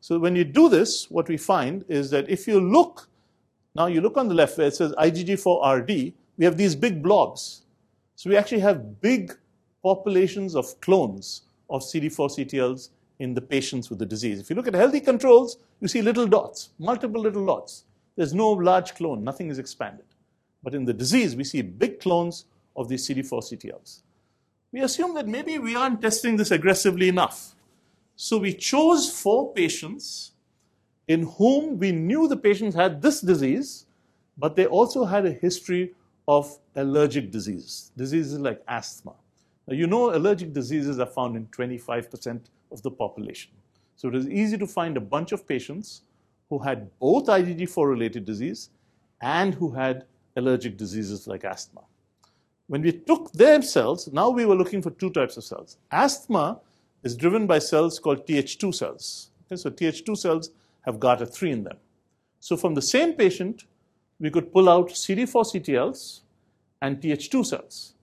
So 0.00 0.18
when 0.18 0.34
you 0.34 0.44
do 0.44 0.68
this, 0.68 1.10
what 1.10 1.28
we 1.28 1.36
find 1.36 1.84
is 1.88 2.10
that 2.10 2.28
if 2.28 2.48
you 2.48 2.60
look, 2.60 3.08
now 3.76 3.86
you 3.86 4.00
look 4.00 4.16
on 4.16 4.28
the 4.28 4.34
left 4.34 4.58
where 4.58 4.66
it 4.66 4.74
says 4.74 4.92
IgG4RD, 4.92 6.12
we 6.36 6.44
have 6.44 6.56
these 6.56 6.74
big 6.74 7.02
blobs. 7.02 7.62
So 8.16 8.30
we 8.30 8.36
actually 8.36 8.60
have 8.60 9.00
big 9.00 9.36
populations 9.82 10.56
of 10.56 10.80
clones 10.80 11.42
of 11.68 11.82
CD4-CTLs 11.82 12.88
in 13.18 13.34
the 13.34 13.40
patients 13.40 13.90
with 13.90 13.98
the 13.98 14.06
disease. 14.06 14.40
If 14.40 14.50
you 14.50 14.56
look 14.56 14.66
at 14.66 14.74
healthy 14.74 15.00
controls, 15.00 15.58
you 15.80 15.88
see 15.88 16.02
little 16.02 16.26
dots, 16.26 16.70
multiple 16.78 17.20
little 17.20 17.44
dots. 17.44 17.84
There's 18.16 18.34
no 18.34 18.50
large 18.50 18.94
clone, 18.94 19.22
nothing 19.22 19.50
is 19.50 19.58
expanded. 19.58 20.06
But 20.64 20.74
in 20.74 20.86
the 20.86 20.94
disease, 20.94 21.36
we 21.36 21.44
see 21.44 21.62
big 21.62 22.00
clones 22.00 22.46
of 22.74 22.88
these 22.88 23.06
CD4-CTLs. 23.06 24.00
We 24.72 24.80
assume 24.80 25.14
that 25.14 25.28
maybe 25.28 25.58
we 25.58 25.76
aren't 25.76 26.00
testing 26.00 26.36
this 26.36 26.50
aggressively 26.50 27.08
enough. 27.08 27.54
So 28.16 28.38
we 28.38 28.54
chose 28.54 29.10
four 29.10 29.52
patients 29.52 30.32
in 31.06 31.24
whom 31.36 31.78
we 31.78 31.92
knew 31.92 32.26
the 32.26 32.36
patients 32.36 32.74
had 32.74 33.02
this 33.02 33.20
disease, 33.20 33.86
but 34.38 34.56
they 34.56 34.66
also 34.66 35.04
had 35.04 35.26
a 35.26 35.32
history 35.32 35.92
of 36.26 36.58
allergic 36.76 37.30
diseases, 37.30 37.92
diseases 37.96 38.38
like 38.38 38.62
asthma. 38.66 39.12
Now, 39.68 39.74
you 39.74 39.86
know 39.86 40.16
allergic 40.16 40.52
diseases 40.52 40.98
are 40.98 41.06
found 41.06 41.36
in 41.36 41.46
25% 41.48 42.40
of 42.72 42.82
the 42.82 42.90
population. 42.90 43.52
So 43.96 44.08
it 44.08 44.14
is 44.14 44.28
easy 44.28 44.58
to 44.58 44.66
find 44.66 44.96
a 44.96 45.00
bunch 45.00 45.32
of 45.32 45.46
patients 45.46 46.02
who 46.48 46.58
had 46.58 46.90
both 46.98 47.26
IgG4 47.26 47.88
related 47.88 48.24
disease 48.24 48.70
and 49.20 49.54
who 49.54 49.70
had 49.70 50.04
allergic 50.36 50.76
diseases 50.76 51.26
like 51.26 51.44
asthma. 51.44 51.82
When 52.66 52.82
we 52.82 52.92
took 52.92 53.32
their 53.32 53.60
cells, 53.62 54.08
now 54.12 54.30
we 54.30 54.46
were 54.46 54.54
looking 54.54 54.82
for 54.82 54.90
two 54.90 55.10
types 55.10 55.36
of 55.36 55.44
cells. 55.44 55.76
Asthma 55.90 56.60
is 57.02 57.16
driven 57.16 57.46
by 57.46 57.58
cells 57.58 57.98
called 57.98 58.26
Th2 58.26 58.74
cells. 58.74 59.30
Okay, 59.46 59.56
so 59.56 59.70
Th2 59.70 60.16
cells 60.16 60.50
have 60.82 60.96
GATA3 60.96 61.50
in 61.50 61.64
them. 61.64 61.76
So 62.40 62.56
from 62.56 62.74
the 62.74 62.82
same 62.82 63.12
patient, 63.12 63.64
we 64.18 64.30
could 64.30 64.52
pull 64.52 64.68
out 64.68 64.88
CD4 64.88 65.44
CTLs 65.52 66.20
and 66.80 67.00
Th2 67.00 67.44
cells. 67.44 67.94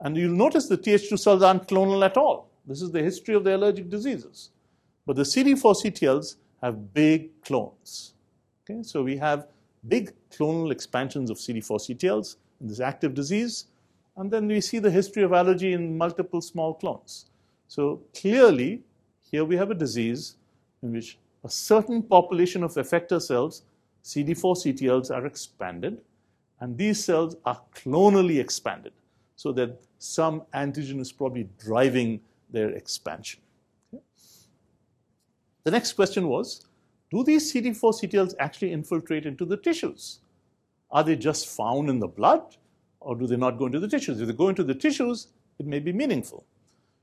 And 0.00 0.16
you'll 0.16 0.32
notice 0.32 0.68
the 0.68 0.78
Th2 0.78 1.18
cells 1.18 1.42
aren't 1.42 1.68
clonal 1.68 2.04
at 2.04 2.16
all. 2.16 2.50
This 2.66 2.82
is 2.82 2.90
the 2.90 3.02
history 3.02 3.34
of 3.34 3.44
the 3.44 3.56
allergic 3.56 3.90
diseases. 3.90 4.50
But 5.06 5.16
the 5.16 5.22
CD4 5.22 5.74
CTLs 5.82 6.36
have 6.62 6.92
big 6.92 7.42
clones. 7.42 8.14
Okay? 8.62 8.82
So 8.82 9.02
we 9.02 9.16
have 9.16 9.48
big 9.86 10.12
clonal 10.30 10.72
expansions 10.72 11.30
of 11.30 11.36
CD4 11.36 11.96
CTLs 11.96 12.36
in 12.60 12.66
this 12.66 12.80
active 12.80 13.14
disease. 13.14 13.66
And 14.16 14.30
then 14.30 14.48
we 14.48 14.60
see 14.60 14.78
the 14.80 14.90
history 14.90 15.22
of 15.22 15.32
allergy 15.32 15.72
in 15.72 15.96
multiple 15.96 16.40
small 16.40 16.74
clones. 16.74 17.26
So 17.68 18.00
clearly, 18.14 18.82
here 19.30 19.44
we 19.44 19.56
have 19.56 19.70
a 19.70 19.74
disease 19.74 20.36
in 20.82 20.92
which 20.92 21.18
a 21.44 21.48
certain 21.48 22.02
population 22.02 22.64
of 22.64 22.74
effector 22.74 23.22
cells, 23.22 23.62
CD4 24.04 24.56
CTLs, 24.56 25.14
are 25.14 25.26
expanded, 25.26 26.00
and 26.60 26.76
these 26.76 27.04
cells 27.04 27.36
are 27.44 27.60
clonally 27.74 28.40
expanded 28.40 28.92
so 29.36 29.52
that 29.52 29.80
some 29.98 30.42
antigen 30.54 30.98
is 30.98 31.12
probably 31.12 31.48
driving 31.58 32.20
their 32.50 32.70
expansion. 32.70 33.40
The 35.64 35.70
next 35.70 35.92
question 35.92 36.28
was, 36.28 36.66
do 37.10 37.24
these 37.24 37.52
CD4 37.52 38.02
CTLs 38.02 38.34
actually 38.38 38.72
infiltrate 38.72 39.24
into 39.24 39.44
the 39.44 39.56
tissues? 39.56 40.20
Are 40.90 41.02
they 41.02 41.16
just 41.16 41.46
found 41.48 41.88
in 41.88 41.98
the 41.98 42.08
blood 42.08 42.56
or 43.00 43.16
do 43.16 43.26
they 43.26 43.36
not 43.36 43.58
go 43.58 43.66
into 43.66 43.80
the 43.80 43.88
tissues? 43.88 44.20
If 44.20 44.26
they 44.26 44.34
go 44.34 44.48
into 44.48 44.64
the 44.64 44.74
tissues, 44.74 45.28
it 45.58 45.66
may 45.66 45.78
be 45.78 45.92
meaningful. 45.92 46.44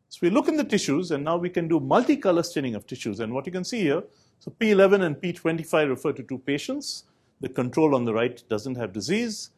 So 0.09 0.19
we 0.21 0.29
look 0.29 0.47
in 0.47 0.57
the 0.57 0.63
tissues 0.63 1.11
and 1.11 1.23
now 1.23 1.37
we 1.37 1.49
can 1.49 1.67
do 1.67 1.79
multicolor 1.79 2.45
staining 2.45 2.75
of 2.75 2.85
tissues. 2.85 3.19
And 3.19 3.33
what 3.33 3.45
you 3.45 3.51
can 3.51 3.63
see 3.63 3.81
here, 3.81 4.03
so 4.39 4.51
P11 4.51 5.01
and 5.01 5.15
P25 5.15 5.89
refer 5.89 6.13
to 6.13 6.23
two 6.23 6.37
patients. 6.37 7.05
The 7.41 7.49
control 7.49 7.95
on 7.95 8.05
the 8.05 8.13
right 8.13 8.41
doesn't 8.47 8.75
have 8.75 8.93
disease. 8.93 9.49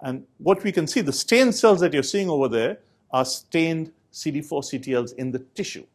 And 0.00 0.26
what 0.38 0.62
we 0.64 0.72
can 0.72 0.86
see, 0.86 1.00
the 1.00 1.12
stained 1.12 1.54
cells 1.54 1.80
that 1.80 1.94
you're 1.94 2.02
seeing 2.02 2.28
over 2.28 2.48
there 2.48 2.78
are 3.12 3.24
stained 3.24 3.92
CD4 4.12 4.64
CTLs 4.64 5.14
in 5.14 5.30
the 5.30 5.38
tissue. 5.38 5.86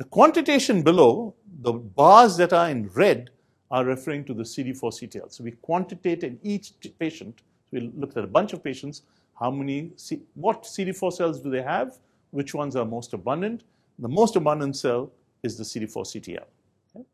The 0.00 0.06
quantitation 0.06 0.80
below, 0.80 1.34
the 1.60 1.74
bars 1.74 2.38
that 2.38 2.54
are 2.54 2.70
in 2.70 2.88
red 2.94 3.28
are 3.70 3.84
referring 3.84 4.24
to 4.24 4.32
the 4.32 4.44
CD4 4.44 4.80
CTL. 4.80 5.30
So 5.30 5.44
we 5.44 5.50
quantitate 5.50 6.24
in 6.24 6.38
each 6.42 6.72
patient. 6.98 7.42
We 7.70 7.92
looked 7.94 8.16
at 8.16 8.24
a 8.24 8.26
bunch 8.26 8.54
of 8.54 8.64
patients. 8.64 9.02
How 9.38 9.50
many, 9.50 9.92
what 10.32 10.62
CD4 10.62 11.12
cells 11.12 11.42
do 11.42 11.50
they 11.50 11.60
have? 11.60 11.98
Which 12.30 12.54
ones 12.54 12.76
are 12.76 12.86
most 12.86 13.12
abundant? 13.12 13.64
The 13.98 14.08
most 14.08 14.36
abundant 14.36 14.74
cell 14.74 15.12
is 15.42 15.58
the 15.58 15.64
CD4 15.64 16.06
CTL. 16.12 17.04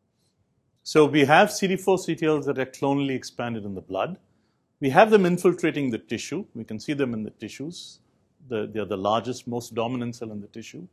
So 0.85 1.07
we 1.07 1.25
have 1.25 1.49
CD4 1.49 1.99
CTLs 2.07 2.45
that 2.45 2.57
are 2.61 2.67
clonally 2.67 3.17
expanded 3.17 3.65
in 3.65 3.75
the 3.75 3.81
blood. 3.81 4.17
We 4.79 4.91
have 4.91 5.11
them 5.11 5.27
infiltrating 5.27 5.91
the 5.91 5.99
tissue. 5.99 6.45
We 6.55 6.63
can 6.63 6.79
see 6.79 6.93
them 6.93 7.15
in 7.15 7.25
the 7.25 7.31
tissues. 7.31 7.99
The, 8.49 8.71
they're 8.73 8.85
the 8.85 8.97
largest, 8.97 9.49
most 9.49 9.75
dominant 9.75 10.15
cell 10.15 10.31
in 10.31 10.41
the 10.41 10.47
tissue. 10.47 10.87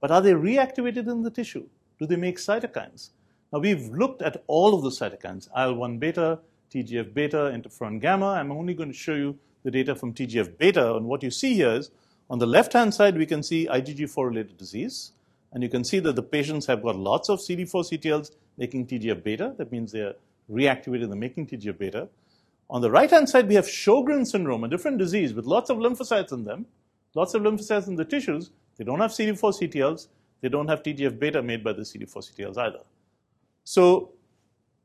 But 0.00 0.10
are 0.10 0.20
they 0.20 0.32
reactivated 0.32 1.08
in 1.08 1.22
the 1.22 1.30
tissue? 1.30 1.66
Do 1.98 2.06
they 2.06 2.16
make 2.16 2.38
cytokines? 2.38 3.10
Now, 3.52 3.58
we've 3.60 3.88
looked 3.88 4.22
at 4.22 4.42
all 4.46 4.74
of 4.74 4.82
the 4.82 4.90
cytokines, 4.90 5.48
IL-1 5.56 5.98
beta, 5.98 6.38
TGF 6.72 7.14
beta, 7.14 7.52
interferon 7.54 8.00
gamma. 8.00 8.26
I'm 8.26 8.52
only 8.52 8.74
going 8.74 8.90
to 8.90 8.94
show 8.96 9.14
you 9.14 9.38
the 9.64 9.70
data 9.70 9.94
from 9.94 10.12
TGF 10.12 10.58
beta. 10.58 10.94
And 10.94 11.06
what 11.06 11.22
you 11.22 11.30
see 11.30 11.54
here 11.54 11.72
is, 11.72 11.90
on 12.30 12.38
the 12.38 12.46
left-hand 12.46 12.92
side, 12.92 13.16
we 13.16 13.26
can 13.26 13.42
see 13.42 13.66
IgG4-related 13.66 14.56
disease. 14.58 15.12
And 15.52 15.62
you 15.62 15.70
can 15.70 15.82
see 15.82 15.98
that 16.00 16.14
the 16.14 16.22
patients 16.22 16.66
have 16.66 16.82
got 16.82 16.96
lots 16.96 17.30
of 17.30 17.38
CD4 17.38 17.70
CTLs 17.90 18.32
making 18.58 18.86
TGF 18.86 19.24
beta. 19.24 19.54
That 19.56 19.72
means 19.72 19.92
they're 19.92 20.14
reactivated 20.50 21.10
and 21.10 21.18
making 21.18 21.46
TGF 21.46 21.78
beta. 21.78 22.08
On 22.70 22.82
the 22.82 22.90
right-hand 22.90 23.30
side, 23.30 23.48
we 23.48 23.54
have 23.54 23.64
Sjogren 23.64 24.26
syndrome, 24.26 24.62
a 24.62 24.68
different 24.68 24.98
disease 24.98 25.32
with 25.32 25.46
lots 25.46 25.70
of 25.70 25.78
lymphocytes 25.78 26.32
in 26.32 26.44
them, 26.44 26.66
lots 27.14 27.32
of 27.32 27.40
lymphocytes 27.40 27.88
in 27.88 27.96
the 27.96 28.04
tissues. 28.04 28.50
They 28.78 28.84
don't 28.84 29.00
have 29.00 29.10
CD4 29.10 29.38
CTLs. 29.60 30.08
They 30.40 30.48
don't 30.48 30.68
have 30.68 30.82
TGF 30.82 31.18
beta 31.18 31.42
made 31.42 31.62
by 31.62 31.72
the 31.72 31.82
CD4 31.82 32.30
CTLs 32.30 32.56
either. 32.56 32.80
So 33.64 34.12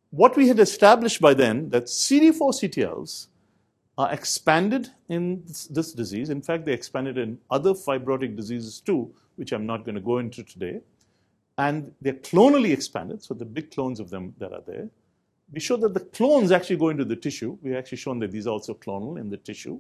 what 0.09 0.35
we 0.35 0.47
had 0.47 0.59
established 0.59 1.21
by 1.21 1.33
then 1.33 1.69
that 1.69 1.85
CD4 1.85 2.53
CTLs 2.59 3.27
are 3.97 4.12
expanded 4.12 4.89
in 5.09 5.43
this, 5.45 5.67
this, 5.67 5.93
disease. 5.93 6.29
In 6.31 6.41
fact, 6.41 6.65
they 6.65 6.73
expanded 6.73 7.17
in 7.17 7.38
other 7.51 7.73
fibrotic 7.73 8.35
diseases 8.35 8.79
too, 8.79 9.13
which 9.35 9.51
I'm 9.51 9.67
not 9.67 9.85
going 9.85 9.95
to 9.95 10.01
go 10.01 10.17
into 10.17 10.43
today. 10.43 10.81
And 11.59 11.93
they're 12.01 12.13
clonally 12.13 12.73
expanded, 12.73 13.21
so 13.21 13.35
the 13.35 13.45
big 13.45 13.69
clones 13.69 14.00
of 14.00 14.09
them 14.09 14.33
that 14.39 14.51
are 14.51 14.63
there. 14.65 14.89
We 15.51 15.59
showed 15.59 15.81
that 15.81 15.93
the 15.93 16.00
clones 16.00 16.51
actually 16.51 16.77
go 16.77 16.89
into 16.89 17.05
the 17.05 17.15
tissue. 17.15 17.57
We've 17.62 17.75
actually 17.75 18.00
shown 18.00 18.17
that 18.19 18.31
these 18.31 18.47
are 18.47 18.51
also 18.51 18.73
clonal 18.73 19.19
in 19.19 19.29
the 19.29 19.38
tissue. 19.38 19.79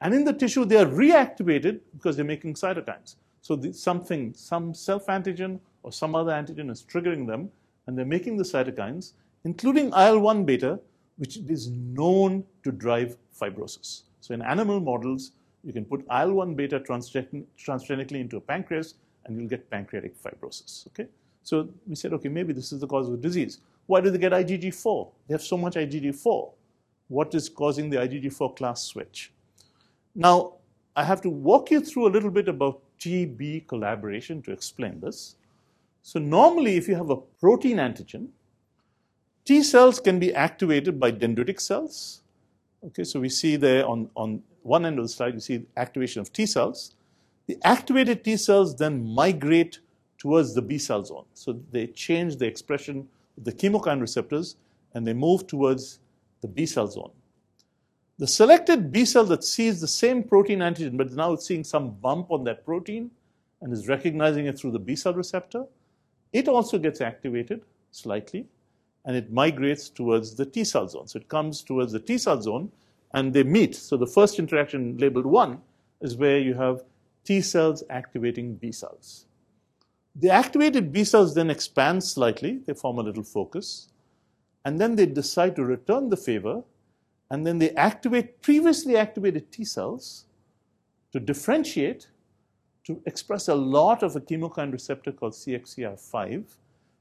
And 0.00 0.14
in 0.14 0.24
the 0.24 0.32
tissue, 0.32 0.64
they 0.64 0.78
are 0.78 0.86
reactivated 0.86 1.80
because 1.92 2.16
they're 2.16 2.24
making 2.24 2.54
cytokines. 2.54 3.16
So 3.44 3.60
something, 3.72 4.32
some 4.32 4.72
self 4.72 5.06
antigen 5.08 5.60
or 5.82 5.92
some 5.92 6.14
other 6.14 6.32
antigen 6.32 6.70
is 6.70 6.82
triggering 6.82 7.26
them, 7.26 7.50
and 7.86 7.98
they're 7.98 8.06
making 8.06 8.38
the 8.38 8.42
cytokines, 8.42 9.12
including 9.44 9.92
IL 9.92 10.20
1 10.20 10.46
beta, 10.46 10.80
which 11.18 11.36
is 11.36 11.68
known 11.68 12.42
to 12.62 12.72
drive 12.72 13.18
fibrosis. 13.38 14.04
So 14.22 14.32
in 14.32 14.40
animal 14.40 14.80
models, 14.80 15.32
you 15.62 15.74
can 15.74 15.84
put 15.84 16.00
IL-1 16.10 16.56
beta 16.56 16.80
transgenically 16.80 18.20
into 18.20 18.38
a 18.38 18.40
pancreas 18.40 18.94
and 19.26 19.38
you'll 19.38 19.48
get 19.48 19.68
pancreatic 19.70 20.14
fibrosis. 20.22 20.86
Okay? 20.88 21.06
So 21.42 21.68
we 21.86 21.94
said, 21.94 22.14
okay, 22.14 22.30
maybe 22.30 22.54
this 22.54 22.72
is 22.72 22.80
the 22.80 22.86
cause 22.86 23.06
of 23.08 23.12
the 23.12 23.18
disease. 23.18 23.60
Why 23.84 24.00
do 24.00 24.10
they 24.10 24.16
get 24.16 24.32
IgG4? 24.32 25.10
They 25.28 25.34
have 25.34 25.42
so 25.42 25.58
much 25.58 25.74
IgG4. 25.74 26.50
What 27.08 27.34
is 27.34 27.50
causing 27.50 27.90
the 27.90 27.98
IgG4 27.98 28.56
class 28.56 28.82
switch? 28.82 29.30
Now, 30.14 30.54
I 30.96 31.04
have 31.04 31.20
to 31.22 31.28
walk 31.28 31.70
you 31.70 31.80
through 31.80 32.06
a 32.06 32.12
little 32.16 32.30
bit 32.30 32.48
about 32.48 32.80
TB 33.04 33.68
collaboration 33.68 34.40
to 34.42 34.52
explain 34.52 35.00
this. 35.00 35.36
So 36.02 36.18
normally, 36.18 36.76
if 36.76 36.88
you 36.88 36.94
have 36.94 37.10
a 37.10 37.16
protein 37.16 37.76
antigen, 37.76 38.28
T 39.44 39.62
cells 39.62 40.00
can 40.00 40.18
be 40.18 40.34
activated 40.34 40.98
by 40.98 41.12
dendritic 41.12 41.60
cells. 41.60 42.22
Okay, 42.86 43.04
so 43.04 43.20
we 43.20 43.28
see 43.28 43.56
there 43.56 43.86
on, 43.86 44.08
on 44.14 44.42
one 44.62 44.86
end 44.86 44.98
of 44.98 45.04
the 45.04 45.08
slide, 45.08 45.34
you 45.34 45.40
see 45.40 45.66
activation 45.76 46.20
of 46.22 46.32
T 46.32 46.46
cells. 46.46 46.94
The 47.46 47.58
activated 47.62 48.24
T 48.24 48.38
cells 48.38 48.74
then 48.76 49.04
migrate 49.14 49.80
towards 50.16 50.54
the 50.54 50.62
B 50.62 50.78
cell 50.78 51.04
zone. 51.04 51.26
So 51.34 51.60
they 51.70 51.88
change 51.88 52.36
the 52.36 52.46
expression 52.46 53.06
of 53.36 53.44
the 53.44 53.52
chemokine 53.52 54.00
receptors 54.00 54.56
and 54.94 55.06
they 55.06 55.12
move 55.12 55.46
towards 55.46 55.98
the 56.40 56.48
B 56.48 56.64
cell 56.64 56.86
zone. 56.86 57.10
The 58.18 58.26
selected 58.26 58.92
B 58.92 59.04
cell 59.04 59.24
that 59.24 59.42
sees 59.42 59.80
the 59.80 59.88
same 59.88 60.22
protein 60.22 60.60
antigen, 60.60 60.96
but 60.96 61.12
now 61.12 61.32
it's 61.32 61.46
seeing 61.46 61.64
some 61.64 61.90
bump 61.90 62.30
on 62.30 62.44
that 62.44 62.64
protein 62.64 63.10
and 63.60 63.72
is 63.72 63.88
recognizing 63.88 64.46
it 64.46 64.58
through 64.58 64.70
the 64.70 64.78
B 64.78 64.94
cell 64.94 65.14
receptor, 65.14 65.64
it 66.32 66.46
also 66.46 66.78
gets 66.78 67.00
activated 67.00 67.62
slightly 67.90 68.46
and 69.04 69.16
it 69.16 69.32
migrates 69.32 69.88
towards 69.88 70.34
the 70.34 70.46
T 70.46 70.64
cell 70.64 70.86
zone. 70.86 71.08
So 71.08 71.18
it 71.18 71.28
comes 71.28 71.62
towards 71.62 71.92
the 71.92 71.98
T 71.98 72.18
cell 72.18 72.40
zone 72.40 72.70
and 73.14 73.32
they 73.32 73.42
meet. 73.42 73.74
So 73.74 73.96
the 73.96 74.06
first 74.06 74.38
interaction 74.38 74.96
labeled 74.98 75.26
1 75.26 75.60
is 76.00 76.16
where 76.16 76.38
you 76.38 76.54
have 76.54 76.84
T 77.24 77.40
cells 77.40 77.82
activating 77.90 78.54
B 78.54 78.70
cells. 78.70 79.26
The 80.16 80.30
activated 80.30 80.92
B 80.92 81.02
cells 81.02 81.34
then 81.34 81.50
expand 81.50 82.04
slightly, 82.04 82.58
they 82.66 82.74
form 82.74 82.98
a 82.98 83.02
little 83.02 83.24
focus, 83.24 83.88
and 84.64 84.80
then 84.80 84.94
they 84.94 85.06
decide 85.06 85.56
to 85.56 85.64
return 85.64 86.08
the 86.08 86.16
favor, 86.16 86.62
and 87.34 87.44
then 87.44 87.58
they 87.58 87.70
activate 87.70 88.40
previously 88.42 88.96
activated 88.96 89.50
T 89.50 89.64
cells 89.64 90.26
to 91.10 91.18
differentiate 91.18 92.06
to 92.84 93.02
express 93.06 93.48
a 93.48 93.54
lot 93.54 94.04
of 94.04 94.14
a 94.14 94.20
chemokine 94.20 94.70
receptor 94.70 95.10
called 95.10 95.32
CXCR5, 95.32 96.44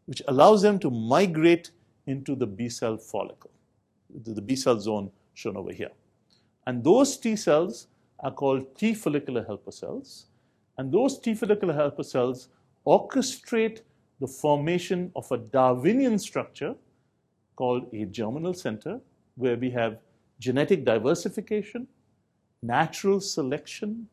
which 0.08 0.24
allows 0.28 0.64
them 0.64 0.80
to 0.80 0.90
migrate 0.90 1.70
into 2.08 2.36
the 2.36 2.48
B 2.48 2.68
cell 2.68 2.98
follicle, 2.98 3.52
the 4.24 4.42
B 4.42 4.56
cell 4.56 4.80
zone 4.80 5.12
shown 5.36 5.56
over 5.56 5.72
here. 5.72 5.92
And 6.66 6.84
those 6.84 7.16
T 7.18 7.36
cells 7.36 7.86
are 8.20 8.32
called 8.32 8.76
T 8.76 8.96
follicular 8.96 9.44
helper 9.44 9.72
cells. 9.72 10.26
And 10.80 10.92
those 10.92 11.20
T 11.20 11.36
follicular 11.36 11.76
helper 11.76 12.04
cells 12.04 12.50
orchestrate 12.88 13.82
the 14.20 14.28
formation 14.28 15.12
of 15.16 15.32
a 15.32 15.38
Darwinian 15.38 16.18
structure 16.18 16.74
called 17.56 17.86
a 17.94 18.06
germinal 18.06 18.56
center, 18.56 19.00
where 19.36 19.58
we 19.58 19.70
have 19.70 20.00
genetic 20.40 20.86
diversification, 20.86 21.88
natural 22.62 23.20
selection, 23.20 24.08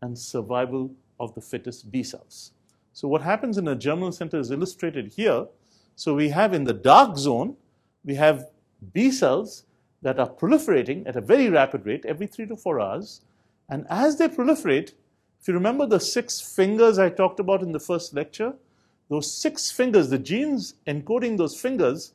and 0.00 0.18
survival 0.18 0.90
of 1.20 1.34
the 1.34 1.40
fittest 1.40 1.90
B 1.90 2.02
cells. 2.02 2.52
So, 2.92 3.08
what 3.08 3.22
happens 3.22 3.58
in 3.58 3.68
a 3.68 3.76
germinal 3.76 4.12
center 4.12 4.38
is 4.38 4.50
illustrated 4.50 5.12
here 5.14 5.46
so 5.96 6.14
we 6.14 6.30
have 6.30 6.54
in 6.54 6.64
the 6.64 6.72
dark 6.72 7.16
zone, 7.16 7.56
we 8.04 8.14
have 8.16 8.48
B 8.92 9.10
cells 9.10 9.64
that 10.02 10.18
are 10.18 10.28
proliferating 10.28 11.06
at 11.06 11.16
a 11.16 11.20
very 11.20 11.48
rapid 11.48 11.86
rate 11.86 12.04
every 12.04 12.26
three 12.26 12.46
to 12.46 12.56
four 12.56 12.80
hours. 12.80 13.20
And 13.68 13.86
as 13.88 14.16
they 14.16 14.28
proliferate, 14.28 14.92
if 15.40 15.48
you 15.48 15.54
remember 15.54 15.86
the 15.86 16.00
six 16.00 16.40
fingers 16.40 16.98
I 16.98 17.08
talked 17.08 17.40
about 17.40 17.62
in 17.62 17.72
the 17.72 17.80
first 17.80 18.14
lecture, 18.14 18.54
those 19.08 19.32
six 19.32 19.70
fingers, 19.70 20.08
the 20.08 20.18
genes 20.18 20.74
encoding 20.86 21.36
those 21.36 21.60
fingers, 21.60 22.12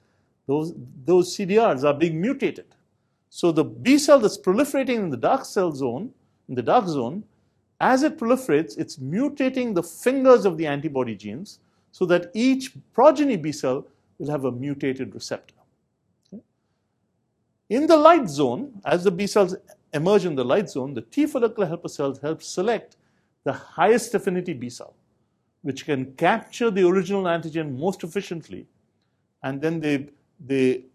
those, 0.48 0.74
those 1.06 1.36
CDRs 1.36 1.84
are 1.84 1.93
being 1.93 2.20
mutated. 2.20 2.65
So 3.30 3.52
the 3.52 3.63
B 3.63 3.98
cell 3.98 4.20
that's 4.20 4.38
proliferating 4.38 4.96
in 4.96 5.10
the 5.10 5.18
dark 5.18 5.46
cell 5.46 5.72
zone, 5.72 6.12
in 6.50 6.56
the 6.56 6.62
dark 6.62 6.88
zone, 6.88 7.24
as 7.80 8.04
it 8.04 8.18
proliferates, 8.18 8.78
it's 8.78 8.98
mutating 8.98 9.76
the 9.76 9.84
fingers 9.84 10.46
of 10.46 10.58
the 10.58 10.66
antibody 10.66 11.16
genes 11.16 11.60
so 11.92 12.06
that 12.06 12.32
each 12.34 12.72
progeny 12.94 13.38
B 13.38 13.52
cell 13.52 13.86
will 14.18 14.32
have 14.32 14.46
a 14.46 14.52
mutated 14.52 15.13
receptor. 15.13 15.54
In 17.70 17.86
the 17.86 17.98
light 17.98 18.30
zone, 18.30 18.82
as 18.86 19.04
the 19.04 19.12
B 19.12 19.28
cells 19.28 19.56
emerge 19.94 20.26
in 20.26 20.36
the 20.36 20.46
light 20.46 20.70
zone, 20.70 20.94
the 20.94 21.02
T 21.02 21.26
follicular 21.26 21.68
helper 21.68 21.90
cells 21.90 22.20
help 22.20 22.42
select 22.42 22.98
the 23.44 23.54
highest 23.54 24.13
affinity 24.16 24.54
B 24.54 24.70
cell, 24.70 24.94
which 25.62 25.86
can 25.86 26.13
capture 26.13 26.72
the 26.72 26.88
original 26.88 27.24
antigen 27.24 27.78
most 27.78 28.04
efficiently, 28.04 28.66
and 29.44 29.62
then 29.62 29.80
they, 29.80 30.08
they 30.46 30.86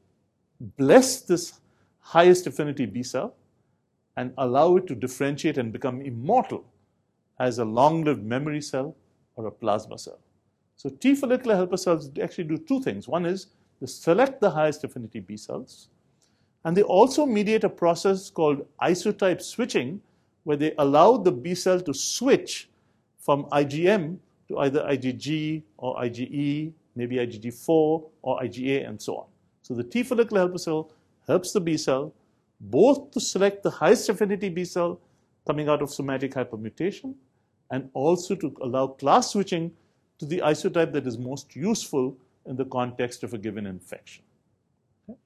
bless 0.77 1.21
this 1.21 1.61
highest 2.03 2.47
affinity 2.47 2.85
B 2.85 3.03
cell 3.03 3.35
and 4.17 4.35
allow 4.37 4.77
it 4.77 4.87
to 4.89 4.95
differentiate 4.95 5.57
and 5.57 5.73
become 5.73 6.03
immortal 6.03 6.65
as 7.41 7.59
a 7.59 7.65
long 7.65 8.05
lived 8.05 8.23
memory 8.25 8.61
cell 8.61 8.95
or 9.37 9.47
a 9.47 9.51
plasma 9.51 9.99
cell. 9.99 10.19
So 10.77 10.91
T 10.91 11.15
follicular 11.15 11.57
helper 11.57 11.77
cells 11.77 12.11
actually 12.21 12.45
do 12.45 12.59
two 12.59 12.83
things. 12.83 13.09
One 13.09 13.25
is 13.25 13.47
they 13.81 13.87
select 13.87 14.41
the 14.41 14.51
highest 14.51 14.85
affinity 14.85 15.21
B 15.21 15.37
cells, 15.37 15.89
and 16.65 16.77
they 16.77 16.83
also 16.83 17.25
mediate 17.25 17.65
a 17.65 17.69
process 17.69 18.31
called 18.31 18.67
isotype 18.83 19.41
switching, 19.41 20.01
where 20.45 20.57
they 20.57 20.75
allow 20.79 21.17
the 21.17 21.33
B 21.33 21.55
cell 21.55 21.81
to 21.81 21.95
switch 21.95 22.69
from 23.19 23.45
IgM 23.47 24.19
to 24.49 24.59
either 24.59 24.83
IgG 24.83 25.63
or 25.79 25.97
IgE, 25.97 26.73
maybe 26.97 27.17
IgG4 27.17 27.69
or 28.23 28.41
IgA, 28.41 28.89
and 28.89 29.01
so 29.01 29.17
on. 29.17 29.27
So 29.63 29.75
the 29.75 29.85
T 29.85 30.03
follicular 30.03 30.43
helper 30.43 30.59
cell 30.59 30.91
helps 31.33 31.53
the 31.53 31.61
B 31.61 31.77
cell 31.77 32.13
both 32.63 33.11
to 33.13 33.21
select 33.21 33.63
the 33.63 33.71
highest 33.71 34.09
affinity 34.09 34.49
B 34.49 34.65
cell 34.65 35.01
coming 35.47 35.69
out 35.69 35.83
of 35.83 35.91
somatic 35.91 36.35
hypermutation 36.35 37.15
and 37.71 37.89
also 37.93 38.35
to 38.43 38.55
allow 38.63 38.87
class 38.87 39.33
switching 39.33 39.73
to 40.19 40.27
the 40.27 40.39
isotype 40.53 40.93
that 40.93 41.07
is 41.07 41.19
most 41.19 41.57
useful 41.57 42.17
in 42.47 42.57
the 42.57 42.65
context 42.67 43.25
of 43.25 43.35
a 43.35 43.39
given 43.39 43.67
infection. 43.67 44.23
Okay? 45.09 45.19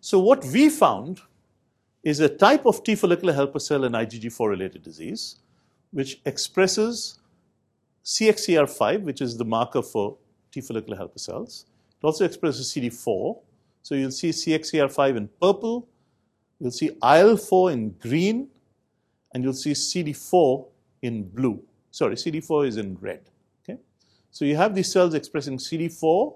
So 0.00 0.20
what 0.20 0.44
we 0.44 0.68
found 0.68 1.20
is 2.02 2.20
a 2.20 2.28
type 2.28 2.66
of 2.66 2.82
T 2.84 2.94
follicular 2.94 3.32
helper 3.32 3.58
cell 3.58 3.84
in 3.84 3.92
IgG4 3.92 4.48
related 4.48 4.82
disease, 4.82 5.36
which 5.92 6.20
expresses 6.26 7.18
CXCR5, 8.04 9.02
which 9.02 9.20
is 9.20 9.36
the 9.36 9.44
marker 9.44 9.82
for 9.82 10.16
T 10.50 10.60
follicular 10.60 10.96
helper 10.96 11.18
cells. 11.18 11.66
It 12.00 12.04
also 12.04 12.24
expresses 12.24 12.72
CD4. 12.72 13.38
So 13.82 13.94
you'll 13.94 14.10
see 14.10 14.30
CXCR5 14.30 15.16
in 15.16 15.28
purple, 15.40 15.88
you'll 16.60 16.70
see 16.70 16.90
IL4 17.02 17.72
in 17.72 17.90
green, 18.00 18.48
and 19.34 19.42
you'll 19.42 19.52
see 19.52 19.72
CD4 19.72 20.66
in 21.02 21.24
blue. 21.28 21.62
Sorry, 21.90 22.14
CD4 22.14 22.68
is 22.68 22.76
in 22.76 22.96
red. 23.00 23.28
Okay? 23.62 23.78
So 24.30 24.44
you 24.44 24.56
have 24.56 24.74
these 24.74 24.90
cells 24.90 25.14
expressing 25.14 25.58
CD4, 25.58 26.34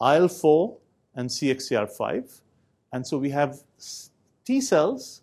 IL4, 0.00 0.76
and 1.14 1.28
CXCR5. 1.28 2.40
And 2.92 3.06
so 3.06 3.18
we 3.18 3.30
have 3.30 3.60
T 4.44 4.60
cells 4.60 5.22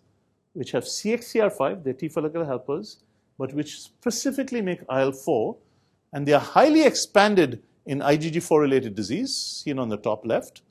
which 0.56 0.72
have 0.72 0.84
CXCR5, 0.84 1.84
they're 1.84 1.92
T 1.92 2.08
follicular 2.08 2.46
helpers, 2.46 2.98
but 3.38 3.52
which 3.52 3.78
specifically 3.80 4.62
make 4.62 4.86
IL4. 4.86 5.56
And 6.12 6.26
they 6.26 6.32
are 6.32 6.40
highly 6.40 6.82
expanded 6.84 7.62
in 7.84 8.00
IgG4 8.00 8.58
related 8.58 8.94
disease, 8.94 9.34
seen 9.34 9.78
on 9.78 9.90
the 9.90 9.98
top 9.98 10.24
left. 10.24 10.62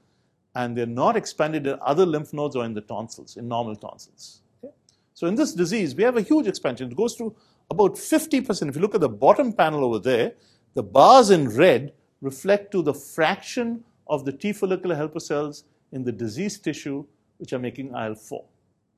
And 0.56 0.76
they're 0.76 0.86
not 0.86 1.18
expanded 1.18 1.68
in 1.68 1.78
other 1.82 2.06
lymph 2.06 2.34
nodes 2.34 2.56
or 2.56 2.66
in 2.66 2.74
the 2.74 2.82
tonsils, 2.82 3.38
in 3.38 3.48
normal 3.48 3.76
tonsils. 3.76 4.42
Okay? 4.64 4.74
So 5.14 5.28
in 5.28 5.36
this 5.36 5.54
disease, 5.54 5.94
we 5.94 6.04
have 6.04 6.18
a 6.18 6.22
huge 6.22 6.48
expansion. 6.48 6.90
It 6.90 6.96
goes 6.96 7.16
to 7.18 7.36
about 7.70 7.96
50%. 7.96 8.70
If 8.70 8.76
you 8.76 8.82
look 8.82 8.96
at 8.96 9.02
the 9.02 9.10
bottom 9.10 9.52
panel 9.52 9.84
over 9.84 10.00
there, 10.00 10.34
the 10.74 10.84
bars 10.84 11.30
in 11.30 11.50
red 11.50 11.94
reflect 12.22 12.72
to 12.72 12.82
the 12.82 12.94
fraction 12.94 13.84
of 14.08 14.26
the 14.26 14.32
T 14.32 14.54
follicular 14.54 14.96
helper 14.96 15.20
cells 15.20 15.64
in 15.92 16.04
the 16.04 16.12
diseased 16.12 16.64
tissue 16.64 17.06
which 17.38 17.54
are 17.54 17.60
making 17.60 17.94
IL 17.94 18.16
4. 18.16 18.44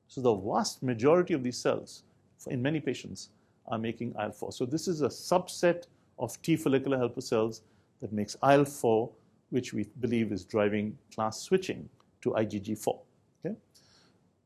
So, 0.08 0.20
the 0.20 0.34
vast 0.34 0.82
majority 0.82 1.34
of 1.34 1.42
these 1.42 1.58
cells 1.58 2.02
in 2.46 2.62
many 2.62 2.80
patients 2.80 3.30
are 3.66 3.78
making 3.78 4.14
IL 4.18 4.32
4. 4.32 4.52
So, 4.52 4.64
this 4.64 4.88
is 4.88 5.02
a 5.02 5.08
subset 5.08 5.84
of 6.18 6.40
T 6.42 6.56
follicular 6.56 6.98
helper 6.98 7.20
cells 7.20 7.62
that 8.00 8.12
makes 8.12 8.36
IL 8.42 8.64
4, 8.64 9.10
which 9.50 9.72
we 9.72 9.86
believe 10.00 10.32
is 10.32 10.44
driving 10.44 10.96
class 11.14 11.40
switching 11.40 11.88
to 12.22 12.30
IgG4. 12.30 12.98
Okay? 13.44 13.56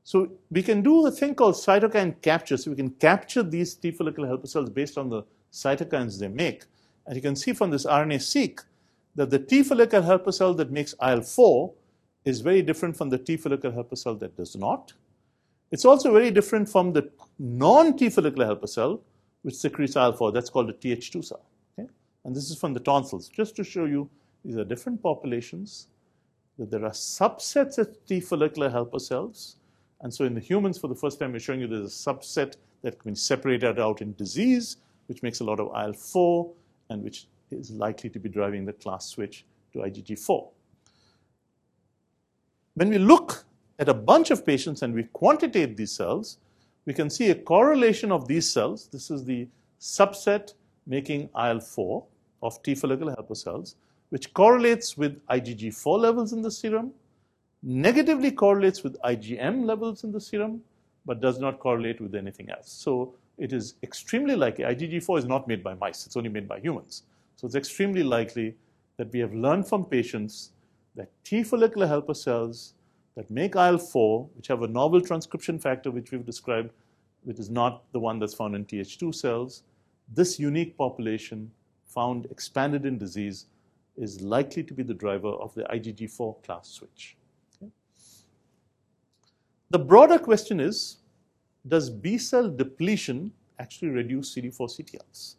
So, 0.04 0.30
we 0.50 0.62
can 0.62 0.82
do 0.82 1.06
a 1.06 1.10
thing 1.10 1.34
called 1.34 1.54
cytokine 1.54 2.20
capture. 2.22 2.56
So, 2.56 2.70
we 2.70 2.76
can 2.76 2.90
capture 2.90 3.42
these 3.42 3.74
T 3.74 3.90
follicular 3.90 4.28
helper 4.28 4.46
cells 4.46 4.70
based 4.70 4.98
on 4.98 5.08
the 5.08 5.22
cytokines 5.52 6.18
they 6.18 6.28
make. 6.28 6.64
And 7.06 7.16
you 7.16 7.22
can 7.22 7.36
see 7.36 7.52
from 7.52 7.70
this 7.70 7.84
RNA-seq 7.84 8.60
that 9.14 9.30
the 9.30 9.38
T 9.38 9.62
follicular 9.62 10.04
helper 10.04 10.32
cell 10.32 10.54
that 10.54 10.70
makes 10.70 10.94
IL-4 11.02 11.72
is 12.24 12.40
very 12.40 12.62
different 12.62 12.96
from 12.96 13.10
the 13.10 13.18
T 13.18 13.36
follicular 13.36 13.74
helper 13.74 13.96
cell 13.96 14.14
that 14.16 14.36
does 14.36 14.56
not. 14.56 14.92
It's 15.70 15.84
also 15.84 16.12
very 16.12 16.30
different 16.30 16.68
from 16.68 16.92
the 16.92 17.10
non-T 17.38 18.10
follicular 18.10 18.46
helper 18.46 18.66
cell, 18.66 19.00
which 19.42 19.54
secretes 19.54 19.96
IL-4. 19.96 20.32
That's 20.32 20.50
called 20.50 20.70
a 20.70 20.74
Th2 20.74 21.24
cell. 21.24 21.44
Okay? 21.78 21.88
And 22.24 22.36
this 22.36 22.50
is 22.50 22.58
from 22.58 22.74
the 22.74 22.80
tonsils, 22.80 23.28
just 23.28 23.56
to 23.56 23.64
show 23.64 23.86
you 23.86 24.08
these 24.44 24.56
are 24.56 24.64
different 24.64 25.02
populations, 25.02 25.88
that 26.58 26.70
there 26.70 26.84
are 26.84 26.90
subsets 26.90 27.78
of 27.78 27.96
T 28.06 28.20
follicular 28.20 28.68
helper 28.68 28.98
cells. 28.98 29.56
And 30.00 30.12
so 30.12 30.24
in 30.24 30.34
the 30.34 30.40
humans, 30.40 30.78
for 30.78 30.88
the 30.88 30.94
first 30.94 31.18
time, 31.20 31.32
we're 31.32 31.38
showing 31.38 31.60
you 31.60 31.66
there's 31.66 32.06
a 32.06 32.10
subset 32.10 32.56
that 32.82 32.98
can 32.98 33.12
be 33.12 33.16
separated 33.16 33.78
out 33.78 34.02
in 34.02 34.14
disease, 34.14 34.78
which 35.06 35.22
makes 35.22 35.40
a 35.40 35.44
lot 35.44 35.60
of 35.60 35.68
IL-4 35.68 36.52
and 36.90 37.02
which 37.02 37.26
is 37.50 37.70
likely 37.70 38.10
to 38.10 38.18
be 38.18 38.28
driving 38.28 38.64
the 38.64 38.72
class 38.72 39.06
switch 39.06 39.44
to 39.72 39.78
IgG4. 39.78 40.48
When 42.74 42.88
we 42.88 42.98
look 42.98 43.44
at 43.78 43.88
a 43.88 43.94
bunch 43.94 44.30
of 44.30 44.44
patients 44.44 44.82
and 44.82 44.94
we 44.94 45.04
quantitate 45.04 45.76
these 45.76 45.92
cells, 45.92 46.38
we 46.86 46.92
can 46.92 47.10
see 47.10 47.30
a 47.30 47.34
correlation 47.34 48.10
of 48.10 48.26
these 48.26 48.50
cells. 48.50 48.88
This 48.88 49.10
is 49.10 49.24
the 49.24 49.48
subset 49.80 50.54
making 50.86 51.22
IL-4 51.36 52.04
of 52.42 52.62
T 52.62 52.74
follicular 52.74 53.14
helper 53.16 53.34
cells, 53.34 53.76
which 54.12 54.34
correlates 54.34 54.98
with 54.98 55.26
IgG4 55.28 55.98
levels 55.98 56.34
in 56.34 56.42
the 56.42 56.50
serum, 56.50 56.90
negatively 57.62 58.30
correlates 58.30 58.82
with 58.82 59.00
IgM 59.00 59.64
levels 59.64 60.04
in 60.04 60.12
the 60.12 60.20
serum, 60.20 60.60
but 61.06 61.22
does 61.22 61.38
not 61.38 61.58
correlate 61.58 61.98
with 61.98 62.14
anything 62.14 62.50
else. 62.50 62.70
So 62.70 63.14
it 63.38 63.54
is 63.54 63.76
extremely 63.82 64.36
likely, 64.36 64.64
IgG4 64.64 65.20
is 65.20 65.24
not 65.24 65.48
made 65.48 65.64
by 65.64 65.72
mice, 65.76 66.04
it's 66.04 66.14
only 66.14 66.28
made 66.28 66.46
by 66.46 66.60
humans. 66.60 67.04
So 67.36 67.46
it's 67.46 67.54
extremely 67.54 68.02
likely 68.02 68.54
that 68.98 69.10
we 69.14 69.18
have 69.20 69.32
learned 69.32 69.66
from 69.66 69.86
patients 69.86 70.50
that 70.94 71.08
T 71.24 71.42
follicular 71.42 71.86
helper 71.86 72.12
cells 72.12 72.74
that 73.16 73.30
make 73.30 73.54
IL-4, 73.54 74.28
which 74.36 74.48
have 74.48 74.60
a 74.60 74.68
novel 74.68 75.00
transcription 75.00 75.58
factor, 75.58 75.90
which 75.90 76.10
we've 76.10 76.26
described, 76.26 76.68
which 77.24 77.38
is 77.38 77.48
not 77.48 77.82
the 77.92 77.98
one 77.98 78.18
that's 78.18 78.34
found 78.34 78.54
in 78.54 78.66
Th2 78.66 79.14
cells, 79.14 79.62
this 80.12 80.38
unique 80.38 80.76
population 80.76 81.50
found 81.86 82.26
expanded 82.26 82.84
in 82.84 82.98
disease 82.98 83.46
is 83.96 84.20
likely 84.20 84.62
to 84.64 84.74
be 84.74 84.82
the 84.82 84.94
driver 84.94 85.28
of 85.28 85.54
the 85.54 85.62
IgG4 85.64 86.42
class 86.42 86.68
switch. 86.68 87.16
Okay? 87.56 87.70
The 89.70 89.78
broader 89.78 90.18
question 90.18 90.60
is, 90.60 90.98
does 91.66 91.90
B 91.90 92.18
cell 92.18 92.48
depletion 92.50 93.32
actually 93.58 93.90
reduce 93.90 94.34
CD4 94.34 94.80
CTLs? 94.80 95.36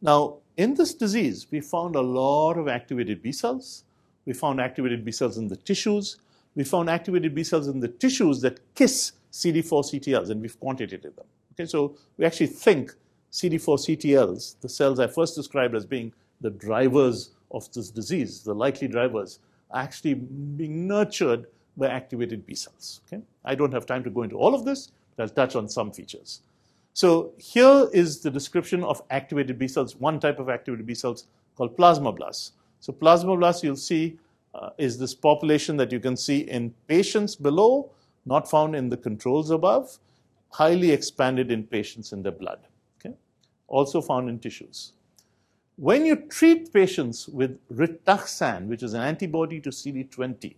Now, 0.00 0.38
in 0.56 0.74
this 0.74 0.94
disease, 0.94 1.46
we 1.50 1.60
found 1.60 1.96
a 1.96 2.00
lot 2.00 2.58
of 2.58 2.68
activated 2.68 3.22
B 3.22 3.32
cells. 3.32 3.84
We 4.26 4.32
found 4.32 4.60
activated 4.60 5.04
B 5.04 5.12
cells 5.12 5.38
in 5.38 5.48
the 5.48 5.56
tissues. 5.56 6.18
We 6.54 6.64
found 6.64 6.90
activated 6.90 7.34
B 7.34 7.44
cells 7.44 7.68
in 7.68 7.80
the 7.80 7.88
tissues 7.88 8.40
that 8.42 8.60
kiss 8.74 9.12
CD4 9.32 9.84
CTLs, 9.90 10.30
and 10.30 10.40
we've 10.40 10.58
quantitated 10.58 11.16
them. 11.16 11.26
Okay, 11.52 11.66
so 11.66 11.96
we 12.16 12.24
actually 12.24 12.48
think 12.48 12.94
CD4 13.32 13.78
CTLs, 13.78 14.60
the 14.60 14.68
cells 14.68 15.00
I 15.00 15.06
first 15.06 15.34
described 15.34 15.74
as 15.74 15.84
being 15.84 16.12
the 16.40 16.50
drivers 16.50 17.30
of 17.50 17.70
this 17.72 17.90
disease, 17.90 18.42
the 18.42 18.54
likely 18.54 18.88
drivers, 18.88 19.38
are 19.70 19.82
actually 19.82 20.14
being 20.14 20.86
nurtured 20.86 21.46
by 21.76 21.88
activated 21.88 22.46
B 22.46 22.54
cells. 22.54 23.00
Okay? 23.06 23.22
I 23.44 23.54
don't 23.54 23.72
have 23.72 23.86
time 23.86 24.04
to 24.04 24.10
go 24.10 24.22
into 24.22 24.36
all 24.36 24.54
of 24.54 24.64
this, 24.64 24.92
but 25.16 25.24
I'll 25.24 25.28
touch 25.28 25.56
on 25.56 25.68
some 25.68 25.90
features. 25.90 26.42
So 26.92 27.32
here 27.38 27.88
is 27.92 28.20
the 28.20 28.30
description 28.30 28.84
of 28.84 29.02
activated 29.10 29.58
B 29.58 29.66
cells, 29.66 29.96
one 29.96 30.20
type 30.20 30.38
of 30.38 30.48
activated 30.48 30.86
B 30.86 30.94
cells 30.94 31.26
called 31.56 31.76
plasmablasts. 31.76 32.52
So 32.80 32.92
plasmablasts, 32.92 33.62
you'll 33.62 33.76
see, 33.76 34.18
uh, 34.54 34.70
is 34.78 34.98
this 34.98 35.14
population 35.14 35.76
that 35.78 35.90
you 35.90 35.98
can 35.98 36.16
see 36.16 36.40
in 36.40 36.72
patients 36.86 37.34
below, 37.34 37.90
not 38.26 38.48
found 38.48 38.76
in 38.76 38.88
the 38.88 38.96
controls 38.96 39.50
above, 39.50 39.98
highly 40.50 40.92
expanded 40.92 41.50
in 41.50 41.64
patients 41.64 42.12
in 42.12 42.22
their 42.22 42.32
blood. 42.32 42.60
Okay? 42.98 43.16
Also 43.66 44.00
found 44.00 44.28
in 44.28 44.38
tissues. 44.38 44.92
When 45.76 46.06
you 46.06 46.14
treat 46.14 46.72
patients 46.72 47.26
with 47.26 47.58
Rituxan, 47.68 48.68
which 48.68 48.84
is 48.84 48.94
an 48.94 49.00
antibody 49.00 49.60
to 49.60 49.70
CD20, 49.70 50.54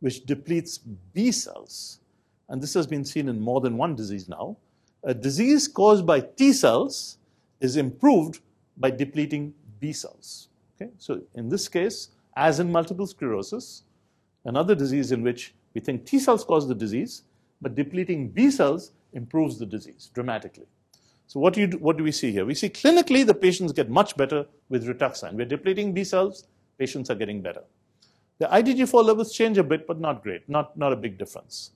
which 0.00 0.26
depletes 0.26 0.78
B 0.78 1.30
cells, 1.30 2.00
and 2.48 2.60
this 2.60 2.74
has 2.74 2.86
been 2.86 3.04
seen 3.04 3.28
in 3.28 3.40
more 3.40 3.60
than 3.60 3.76
one 3.76 3.94
disease 3.94 4.28
now, 4.28 4.56
a 5.04 5.14
disease 5.14 5.68
caused 5.68 6.04
by 6.04 6.20
T 6.20 6.52
cells 6.52 7.18
is 7.60 7.76
improved 7.76 8.40
by 8.76 8.90
depleting 8.90 9.54
B 9.78 9.92
cells. 9.92 10.48
Okay? 10.74 10.90
So 10.98 11.22
in 11.36 11.48
this 11.48 11.68
case, 11.68 12.08
as 12.36 12.58
in 12.58 12.70
multiple 12.72 13.06
sclerosis, 13.06 13.84
another 14.44 14.74
disease 14.74 15.12
in 15.12 15.22
which 15.22 15.54
we 15.74 15.80
think 15.80 16.04
T 16.06 16.18
cells 16.18 16.44
cause 16.44 16.66
the 16.66 16.74
disease, 16.74 17.22
but 17.62 17.76
depleting 17.76 18.30
B 18.30 18.50
cells 18.50 18.90
improves 19.12 19.58
the 19.58 19.66
disease 19.66 20.10
dramatically. 20.12 20.66
So 21.26 21.40
what 21.40 21.54
do, 21.54 21.60
you 21.60 21.66
do, 21.66 21.78
what 21.78 21.96
do 21.96 22.04
we 22.04 22.12
see 22.12 22.30
here? 22.30 22.44
We 22.44 22.54
see 22.54 22.68
clinically 22.68 23.26
the 23.26 23.34
patients 23.34 23.72
get 23.72 23.90
much 23.90 24.16
better 24.16 24.46
with 24.68 24.86
Rituxan. 24.86 25.32
We're 25.32 25.46
depleting 25.46 25.92
B 25.92 26.04
cells, 26.04 26.46
patients 26.78 27.10
are 27.10 27.16
getting 27.16 27.42
better. 27.42 27.62
The 28.38 28.46
IgG4 28.46 29.04
levels 29.04 29.32
change 29.32 29.58
a 29.58 29.64
bit, 29.64 29.86
but 29.86 29.98
not 29.98 30.22
great, 30.22 30.48
not, 30.48 30.76
not 30.76 30.92
a 30.92 30.96
big 30.96 31.18
difference. 31.18 31.72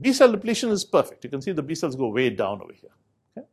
B 0.00 0.12
cell 0.12 0.30
depletion 0.30 0.70
is 0.70 0.84
perfect. 0.84 1.24
You 1.24 1.30
can 1.30 1.40
see 1.40 1.52
the 1.52 1.62
B 1.62 1.74
cells 1.74 1.96
go 1.96 2.08
way 2.08 2.30
down 2.30 2.60
over 2.60 2.72
here. 2.72 2.90
Okay? 3.36 3.46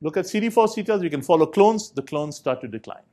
Look 0.00 0.16
at 0.16 0.26
CD4 0.26 0.68
CTLs, 0.76 1.00
we 1.00 1.10
can 1.10 1.22
follow 1.22 1.46
clones, 1.46 1.90
the 1.90 2.02
clones 2.02 2.36
start 2.36 2.60
to 2.60 2.68
decline. 2.68 3.04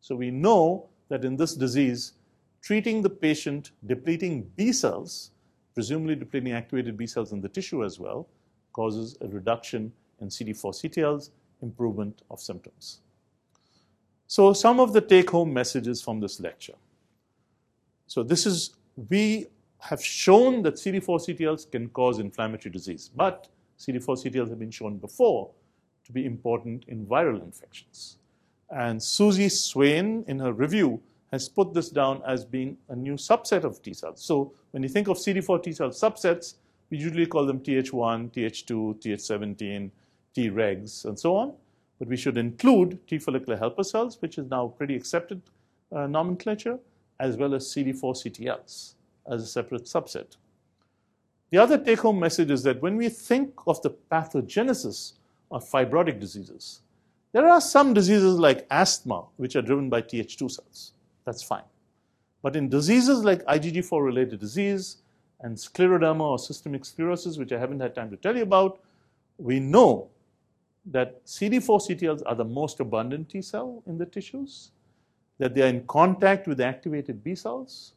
So 0.00 0.14
we 0.14 0.30
know 0.30 0.88
that 1.08 1.24
in 1.24 1.36
this 1.36 1.54
disease, 1.54 2.12
treating 2.62 3.02
the 3.02 3.10
patient, 3.10 3.72
depleting 3.86 4.50
B 4.56 4.72
cells, 4.72 5.32
presumably 5.74 6.14
depleting 6.14 6.52
activated 6.52 6.96
B 6.96 7.06
cells 7.06 7.32
in 7.32 7.40
the 7.40 7.48
tissue 7.48 7.84
as 7.84 7.98
well, 7.98 8.28
causes 8.72 9.16
a 9.20 9.28
reduction 9.28 9.92
in 10.20 10.28
CD4 10.28 10.72
CTLs, 10.74 11.30
improvement 11.62 12.22
of 12.30 12.40
symptoms. 12.40 13.00
So 14.26 14.52
some 14.52 14.78
of 14.80 14.92
the 14.92 15.00
take-home 15.00 15.52
messages 15.52 16.00
from 16.00 16.20
this 16.20 16.40
lecture. 16.40 16.76
So 18.06 18.22
this 18.22 18.46
is, 18.46 18.74
we 19.08 19.46
have 19.78 20.04
shown 20.04 20.62
that 20.62 20.74
CD4 20.74 21.36
CTLs 21.36 21.70
can 21.70 21.88
cause 21.88 22.18
inflammatory 22.18 22.72
disease, 22.72 23.10
but 23.14 23.48
CD4 23.78 24.24
CTLs 24.24 24.50
have 24.50 24.58
been 24.58 24.70
shown 24.70 24.98
before 24.98 25.50
to 26.04 26.12
be 26.12 26.26
important 26.26 26.84
in 26.88 27.06
viral 27.06 27.42
infections. 27.42 28.18
And 28.70 29.02
Susie 29.02 29.48
Swain, 29.48 30.24
in 30.28 30.38
her 30.38 30.52
review, 30.52 31.00
has 31.32 31.48
put 31.48 31.72
this 31.72 31.88
down 31.90 32.22
as 32.26 32.44
being 32.44 32.76
a 32.88 32.96
new 32.96 33.14
subset 33.14 33.64
of 33.64 33.80
T 33.82 33.94
cells. 33.94 34.22
So 34.22 34.52
when 34.72 34.82
you 34.82 34.88
think 34.88 35.08
of 35.08 35.16
CD4 35.16 35.62
T 35.62 35.72
cell 35.72 35.90
subsets, 35.90 36.54
we 36.90 36.98
usually 36.98 37.26
call 37.26 37.46
them 37.46 37.60
Th1, 37.60 38.32
Th2, 38.32 39.00
Th17, 39.02 39.90
Tregs, 40.36 41.04
and 41.04 41.18
so 41.18 41.36
on. 41.36 41.54
But 41.98 42.08
we 42.08 42.16
should 42.16 42.36
include 42.36 42.98
T 43.06 43.18
follicular 43.18 43.56
helper 43.56 43.84
cells, 43.84 44.20
which 44.20 44.38
is 44.38 44.50
now 44.50 44.68
pretty 44.68 44.96
accepted 44.96 45.40
uh, 45.92 46.06
nomenclature, 46.06 46.78
as 47.18 47.36
well 47.36 47.54
as 47.54 47.66
CD4 47.66 48.00
CTLs 48.00 48.94
as 49.30 49.42
a 49.42 49.46
separate 49.46 49.84
subset. 49.84 50.36
The 51.50 51.58
other 51.58 51.78
take 51.78 52.00
home 52.00 52.18
message 52.18 52.50
is 52.50 52.62
that 52.62 52.80
when 52.80 52.96
we 52.96 53.08
think 53.08 53.52
of 53.66 53.82
the 53.82 53.90
pathogenesis 53.90 55.12
of 55.50 55.68
fibrotic 55.68 56.20
diseases, 56.20 56.80
there 57.32 57.48
are 57.48 57.60
some 57.60 57.92
diseases 57.92 58.38
like 58.38 58.66
asthma 58.70 59.24
which 59.36 59.56
are 59.56 59.62
driven 59.62 59.88
by 59.88 60.02
Th2 60.02 60.50
cells. 60.50 60.92
That's 61.24 61.42
fine. 61.42 61.64
But 62.42 62.56
in 62.56 62.68
diseases 62.68 63.24
like 63.24 63.44
IgG4 63.44 64.04
related 64.04 64.40
disease 64.40 64.96
and 65.42 65.56
scleroderma 65.56 66.20
or 66.20 66.38
systemic 66.38 66.84
sclerosis, 66.84 67.38
which 67.38 67.52
I 67.52 67.58
haven't 67.58 67.80
had 67.80 67.94
time 67.94 68.10
to 68.10 68.16
tell 68.16 68.36
you 68.36 68.42
about, 68.42 68.80
we 69.38 69.58
know 69.58 70.08
that 70.86 71.24
CD4 71.24 71.80
CTLs 71.88 72.22
are 72.26 72.34
the 72.34 72.44
most 72.44 72.80
abundant 72.80 73.28
T 73.28 73.42
cell 73.42 73.82
in 73.86 73.98
the 73.98 74.06
tissues, 74.06 74.70
that 75.38 75.54
they 75.54 75.62
are 75.62 75.68
in 75.68 75.86
contact 75.86 76.46
with 76.46 76.60
activated 76.60 77.24
B 77.24 77.34
cells, 77.34 77.92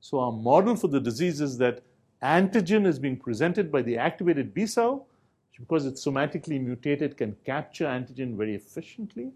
so 0.00 0.18
our 0.20 0.32
model 0.32 0.74
for 0.76 0.88
the 0.88 1.00
disease 1.00 1.40
is 1.40 1.56
that 1.58 1.82
antigen 2.22 2.86
is 2.86 2.98
being 2.98 3.16
presented 3.16 3.70
by 3.70 3.82
the 3.82 3.96
activated 3.96 4.52
B 4.52 4.66
cell, 4.66 5.06
which 5.50 5.60
because 5.60 5.86
it's 5.86 6.04
somatically 6.04 6.60
mutated 6.60 7.16
can 7.16 7.36
capture 7.46 7.84
antigen 7.86 8.36
very 8.36 8.54
efficiently, 8.54 9.30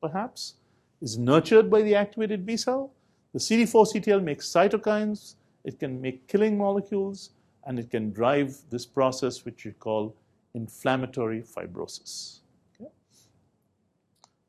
perhaps, 0.00 0.54
is 1.00 1.18
nurtured 1.18 1.70
by 1.70 1.82
the 1.82 1.94
activated 1.94 2.46
B 2.46 2.56
cell. 2.56 2.92
The 3.32 3.38
CD4-CTL 3.38 4.22
makes 4.22 4.48
cytokines, 4.48 5.34
it 5.64 5.78
can 5.78 6.00
make 6.00 6.26
killing 6.28 6.58
molecules, 6.58 7.30
and 7.64 7.78
it 7.78 7.90
can 7.90 8.12
drive 8.12 8.56
this 8.70 8.84
process 8.84 9.44
which 9.44 9.64
we 9.64 9.72
call 9.72 10.14
inflammatory 10.54 11.42
fibrosis. 11.42 12.40
Okay? 12.74 12.90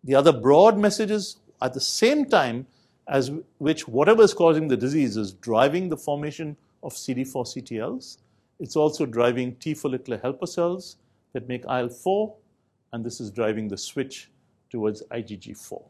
The 0.04 0.16
other 0.16 0.32
broad 0.32 0.78
messages 0.78 1.38
at 1.62 1.74
the 1.74 1.80
same 1.80 2.26
time 2.26 2.68
as 3.08 3.32
which 3.58 3.88
whatever 3.88 4.24
is 4.24 4.34
causing 4.34 4.68
the 4.68 4.78
disease 4.78 5.18
is 5.18 5.34
driving 5.34 5.90
the 5.90 5.98
formation 5.98 6.58
of 6.82 6.94
CD4-CTLs. 6.94 8.18
It's 8.60 8.76
also 8.76 9.06
driving 9.06 9.56
T 9.56 9.74
follicular 9.74 10.20
helper 10.20 10.48
cells 10.48 10.98
that 11.34 11.48
make 11.48 11.64
IL-4, 11.66 12.34
and 12.92 13.04
this 13.04 13.20
is 13.20 13.30
driving 13.32 13.68
the 13.68 13.78
switch 13.78 14.30
towards 14.70 15.04
IgG4. 15.12 15.84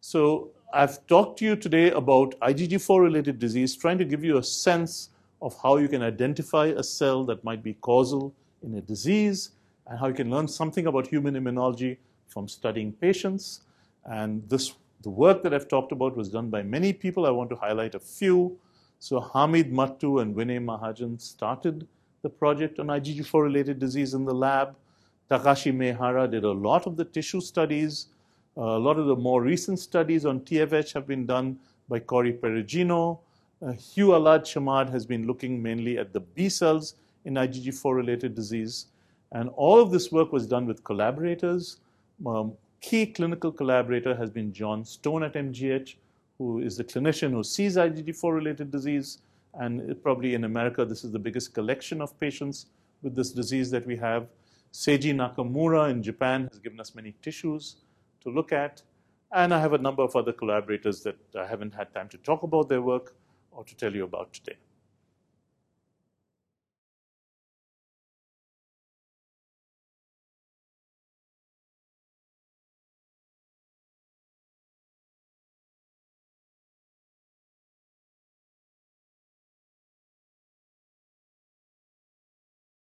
So 0.00 0.50
I've 0.74 1.06
talked 1.06 1.38
to 1.38 1.44
you 1.44 1.54
today 1.54 1.92
about 1.92 2.34
IgG4 2.40 3.00
related 3.00 3.38
disease, 3.38 3.76
trying 3.76 3.96
to 3.98 4.04
give 4.04 4.24
you 4.24 4.38
a 4.38 4.42
sense 4.42 5.10
of 5.40 5.56
how 5.62 5.76
you 5.76 5.86
can 5.86 6.02
identify 6.02 6.66
a 6.66 6.82
cell 6.82 7.22
that 7.26 7.44
might 7.44 7.62
be 7.62 7.74
causal 7.74 8.34
in 8.60 8.74
a 8.74 8.80
disease 8.80 9.50
and 9.86 9.96
how 10.00 10.08
you 10.08 10.14
can 10.14 10.30
learn 10.30 10.48
something 10.48 10.88
about 10.88 11.06
human 11.06 11.34
immunology 11.34 11.98
from 12.26 12.48
studying 12.48 12.90
patients. 12.90 13.60
And 14.04 14.42
this, 14.48 14.74
the 15.02 15.10
work 15.10 15.44
that 15.44 15.54
I've 15.54 15.68
talked 15.68 15.92
about 15.92 16.16
was 16.16 16.28
done 16.28 16.50
by 16.50 16.62
many 16.64 16.92
people. 16.92 17.24
I 17.24 17.30
want 17.30 17.50
to 17.50 17.56
highlight 17.56 17.94
a 17.94 18.00
few. 18.00 18.58
So 18.98 19.20
Hamid 19.20 19.72
Mattoo 19.72 20.18
and 20.18 20.34
Vinay 20.34 20.58
Mahajan 20.58 21.20
started 21.20 21.86
the 22.22 22.30
project 22.30 22.80
on 22.80 22.88
IgG4 22.88 23.44
related 23.44 23.78
disease 23.78 24.14
in 24.14 24.24
the 24.24 24.34
lab. 24.34 24.74
Takashi 25.30 25.72
Maehara 25.72 26.28
did 26.28 26.42
a 26.42 26.50
lot 26.50 26.88
of 26.88 26.96
the 26.96 27.04
tissue 27.04 27.40
studies. 27.40 28.08
A 28.56 28.78
lot 28.78 29.00
of 29.00 29.06
the 29.06 29.16
more 29.16 29.42
recent 29.42 29.80
studies 29.80 30.24
on 30.24 30.40
TFH 30.40 30.92
have 30.92 31.08
been 31.08 31.26
done 31.26 31.58
by 31.88 31.98
Cory 31.98 32.32
Perugino. 32.32 33.18
Uh, 33.60 33.72
Hugues 33.72 34.12
Allard-Chamard 34.12 34.90
has 34.90 35.04
been 35.04 35.26
looking 35.26 35.60
mainly 35.60 35.98
at 35.98 36.12
the 36.12 36.20
B 36.20 36.48
cells 36.48 36.94
in 37.24 37.34
IgG4 37.34 37.96
related 37.96 38.36
disease. 38.36 38.86
And 39.32 39.48
all 39.56 39.80
of 39.80 39.90
this 39.90 40.12
work 40.12 40.32
was 40.32 40.46
done 40.46 40.66
with 40.66 40.84
collaborators. 40.84 41.80
Um, 42.24 42.52
key 42.80 43.06
clinical 43.06 43.50
collaborator 43.50 44.14
has 44.14 44.30
been 44.30 44.52
John 44.52 44.84
Stone 44.84 45.24
at 45.24 45.34
MGH, 45.34 45.96
who 46.38 46.60
is 46.60 46.76
the 46.76 46.84
clinician 46.84 47.32
who 47.32 47.42
sees 47.42 47.74
IgG4 47.74 48.32
related 48.32 48.70
disease. 48.70 49.18
And 49.54 50.00
probably 50.00 50.34
in 50.34 50.44
America, 50.44 50.84
this 50.84 51.02
is 51.02 51.10
the 51.10 51.18
biggest 51.18 51.54
collection 51.54 52.00
of 52.00 52.18
patients 52.20 52.66
with 53.02 53.16
this 53.16 53.32
disease 53.32 53.72
that 53.72 53.84
we 53.84 53.96
have. 53.96 54.28
Seiji 54.72 55.12
Nakamura 55.12 55.90
in 55.90 56.04
Japan 56.04 56.48
has 56.52 56.60
given 56.60 56.78
us 56.78 56.94
many 56.94 57.14
tissues 57.20 57.76
to 58.24 58.30
look 58.30 58.52
at. 58.52 58.82
And 59.32 59.52
I 59.52 59.60
have 59.60 59.72
a 59.72 59.78
number 59.78 60.02
of 60.02 60.14
other 60.16 60.32
collaborators 60.32 61.02
that 61.02 61.18
I 61.38 61.46
haven't 61.46 61.74
had 61.74 61.92
time 61.94 62.08
to 62.10 62.18
talk 62.18 62.42
about 62.42 62.68
their 62.68 62.82
work 62.82 63.16
or 63.50 63.64
to 63.64 63.76
tell 63.76 63.94
you 63.94 64.04
about 64.04 64.32
today. 64.32 64.56